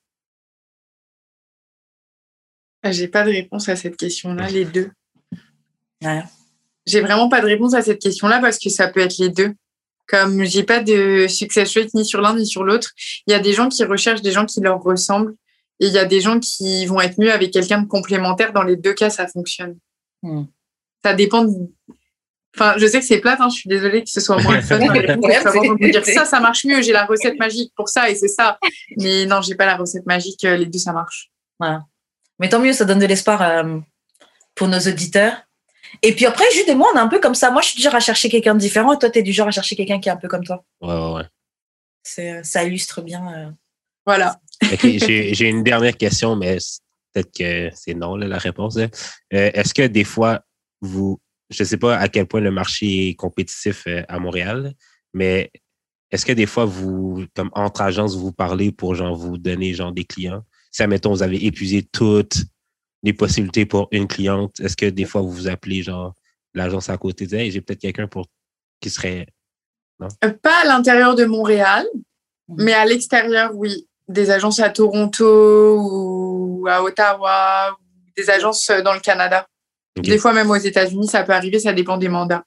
[2.81, 4.89] Ah, J'ai pas de réponse à cette question-là, les deux.
[6.01, 6.23] Ouais.
[6.87, 9.53] J'ai vraiment pas de réponse à cette question-là parce que ça peut être les deux.
[10.07, 12.91] Comme j'ai pas de success rate ni sur l'un ni sur l'autre,
[13.27, 15.35] il y a des gens qui recherchent des gens qui leur ressemblent
[15.81, 18.53] et il y a des gens qui vont être mieux avec quelqu'un de complémentaire.
[18.53, 19.77] Dans les deux cas, ça fonctionne.
[20.23, 20.45] Hmm.
[21.03, 21.45] Ça dépend.
[22.55, 24.77] Enfin, je sais que c'est plate, hein, je suis désolée que ce soit moins fun.
[25.77, 28.57] peut dire ça, ça marche mieux, j'ai la recette magique pour ça et c'est ça.
[28.97, 31.31] Mais non, j'ai pas la recette magique, euh, les deux, ça marche.
[32.39, 33.77] Mais tant mieux, ça donne de l'espoir euh,
[34.55, 35.37] pour nos auditeurs.
[36.01, 37.51] Et puis après, Jude et moi, on est un peu comme ça.
[37.51, 39.31] Moi, je suis du genre à chercher quelqu'un de différent et toi, tu es du
[39.33, 40.63] genre à chercher quelqu'un qui est un peu comme toi.
[40.81, 41.25] Ouais, ouais, ouais.
[42.03, 43.21] C'est- Ça illustre bien.
[43.33, 43.49] euh.
[44.05, 44.39] Voilà.
[44.83, 46.57] J'ai une dernière question, mais
[47.13, 48.77] peut-être que c'est non, la réponse.
[48.77, 48.87] Hein.
[49.29, 50.41] Est-ce que des fois,
[50.81, 51.19] vous,
[51.51, 54.73] je ne sais pas à quel point le marché est compétitif à Montréal,
[55.13, 55.51] mais
[56.11, 59.93] est-ce que des fois, vous, comme entre agences, vous parlez pour genre vous donner genre
[59.93, 60.43] des clients?
[60.71, 62.37] Si, admettons, vous avez épuisé toutes
[63.03, 66.13] les possibilités pour une cliente, est-ce que des fois, vous vous appelez genre
[66.53, 68.27] l'agence à côté de hey, j'ai peut-être quelqu'un pour
[68.81, 69.25] qui serait.
[69.99, 70.09] Non?
[70.23, 71.85] Euh, pas à l'intérieur de Montréal,
[72.49, 72.63] mmh.
[72.63, 73.87] mais à l'extérieur, oui.
[74.07, 77.77] Des agences à Toronto ou à Ottawa,
[78.17, 79.47] des agences euh, dans le Canada.
[79.97, 82.43] Des fois, même aux États-Unis, ça peut arriver, ça dépend des mandats.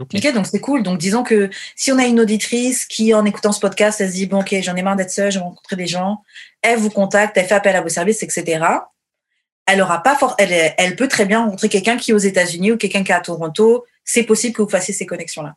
[0.00, 0.82] Ok, donc c'est cool.
[0.82, 4.14] Donc disons que si on a une auditrice qui, en écoutant ce podcast, elle se
[4.14, 6.22] dit bon, ok, j'en ai marre d'être seule, j'ai rencontré des gens,
[6.62, 8.64] elle vous contacte, elle fait appel à vos services, etc.
[9.66, 12.76] Elle aura pas elle, elle peut très bien rencontrer quelqu'un qui est aux États-Unis ou
[12.78, 13.84] quelqu'un qui est à Toronto.
[14.04, 15.54] C'est possible que vous fassiez ces connexions-là.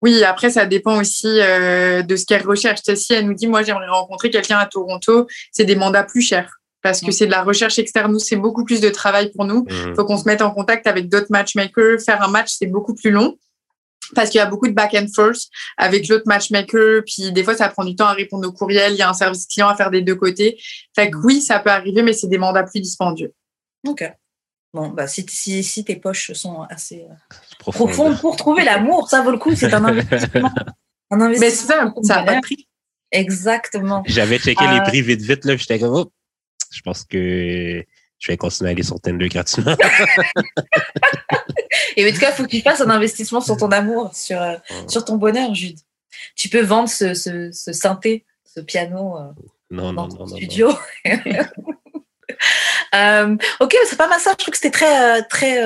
[0.00, 2.80] Oui, après ça dépend aussi euh, de ce qu'elle recherche.
[2.94, 6.61] Si elle nous dit moi j'aimerais rencontrer quelqu'un à Toronto, c'est des mandats plus chers
[6.82, 8.12] parce que c'est de la recherche externe.
[8.12, 9.64] Nous, c'est beaucoup plus de travail pour nous.
[9.68, 9.94] Il mm.
[9.94, 12.00] faut qu'on se mette en contact avec d'autres matchmakers.
[12.04, 13.38] Faire un match, c'est beaucoup plus long
[14.14, 17.56] parce qu'il y a beaucoup de back and forth avec l'autre matchmaker, puis des fois
[17.56, 19.76] ça prend du temps à répondre aux courriels, il y a un service client à
[19.76, 20.60] faire des deux côtés.
[20.94, 23.32] Fait que oui, ça peut arriver, mais c'est des mandats plus dispendieux.
[23.86, 24.04] Ok.
[24.74, 29.20] Bon, bah si, si, si tes poches sont assez euh, profondes pour trouver l'amour, ça
[29.20, 30.50] vaut le coup, c'est un investissement.
[31.10, 32.68] un investissement mais c'est ça, ça n'a pas de prix.
[33.10, 34.02] Exactement.
[34.06, 36.10] J'avais checké les euh, prix vite vite, là, j'étais comme, oh,
[36.72, 37.84] je pense que
[38.18, 39.76] je vais continuer à aller sur Tinder gratuitement.
[41.96, 44.40] Et en tout cas, il faut que tu fasses un investissement sur ton amour, sur,
[44.40, 44.56] euh,
[44.88, 45.78] sur ton bonheur, Jude.
[46.36, 49.32] Tu peux vendre ce, ce, ce synthé, ce piano euh,
[49.70, 50.70] non, dans non, ton studio.
[52.94, 54.32] Euh, ok, c'est pas mal ça.
[54.32, 55.62] Je trouve que c'était très, très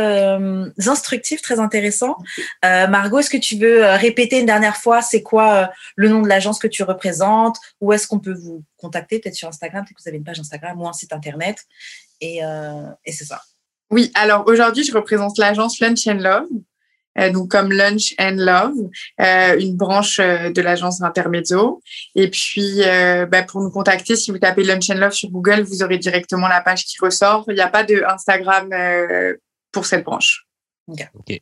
[0.86, 2.16] instructif, très intéressant.
[2.62, 6.58] Margot, est-ce que tu veux répéter une dernière fois c'est quoi le nom de l'agence
[6.58, 7.58] que tu représentes?
[7.80, 9.18] Où est-ce qu'on peut vous contacter?
[9.18, 11.58] Peut-être sur Instagram, peut-être que vous avez une page Instagram ou un site internet.
[12.20, 12.40] Et,
[13.04, 13.40] et c'est ça.
[13.90, 16.56] Oui, alors aujourd'hui, je représente l'agence Lunch and Love, euh,
[17.32, 18.74] donc comme Lunch and Love,
[19.20, 21.82] euh, une branche euh, de l'agence Intermezzo.
[22.14, 22.80] Et puis,
[23.30, 26.48] bah, pour nous contacter, si vous tapez Lunch and Love sur Google, vous aurez directement
[26.48, 27.44] la page qui ressort.
[27.48, 28.70] Il n'y a pas de Instagram
[29.72, 30.46] pour cette branche.
[30.88, 31.40] Ok.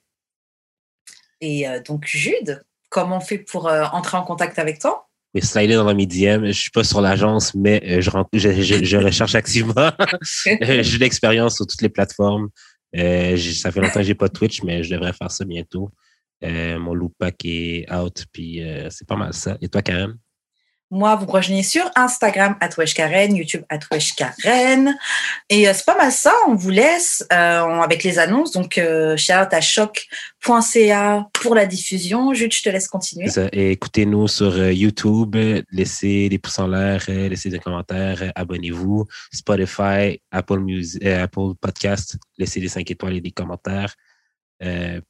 [1.41, 5.09] Et donc, Jude, comment on fait pour entrer en contact avec toi?
[5.35, 6.47] Mais slider dans mes DM.
[6.47, 9.75] Je suis pas sur l'agence, mais euh, je, je, je, recherche activement.
[10.47, 12.49] Euh, j'ai de l'expérience sur toutes les plateformes.
[12.97, 15.90] Euh, ça fait longtemps que j'ai pas Twitch, mais je devrais faire ça bientôt.
[16.42, 19.57] Euh, mon loop pack est out, puis c'est pas mal ça.
[19.61, 20.16] Et toi, Karen?
[20.95, 22.57] Moi, vous me rejoignez sur Instagram,
[22.95, 23.64] Karen, YouTube,
[24.16, 24.97] Karen.
[25.51, 26.32] Et euh, c'est pas mal ça.
[26.47, 28.53] On vous laisse euh, avec les annonces.
[28.53, 32.32] Donc, euh, shout à choc.ca pour la diffusion.
[32.32, 33.26] Jude, je te laisse continuer.
[33.53, 35.34] Écoutez-nous sur YouTube.
[35.72, 39.05] Laissez des pouces en l'air, laissez des commentaires, abonnez-vous.
[39.32, 43.97] Spotify, Apple, Music, Apple Podcast, laissez des 5 étoiles et des commentaires.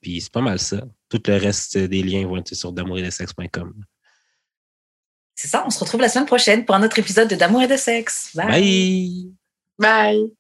[0.01, 0.79] puis c'est pas mal ça.
[1.11, 3.85] Tout le reste des liens vont être sur d'amouridesexe.com.
[5.35, 7.67] C'est ça, on se retrouve la semaine prochaine pour un autre épisode de D'amour et
[7.67, 8.31] de sexe.
[8.35, 9.33] Bye.
[9.79, 10.35] Bye.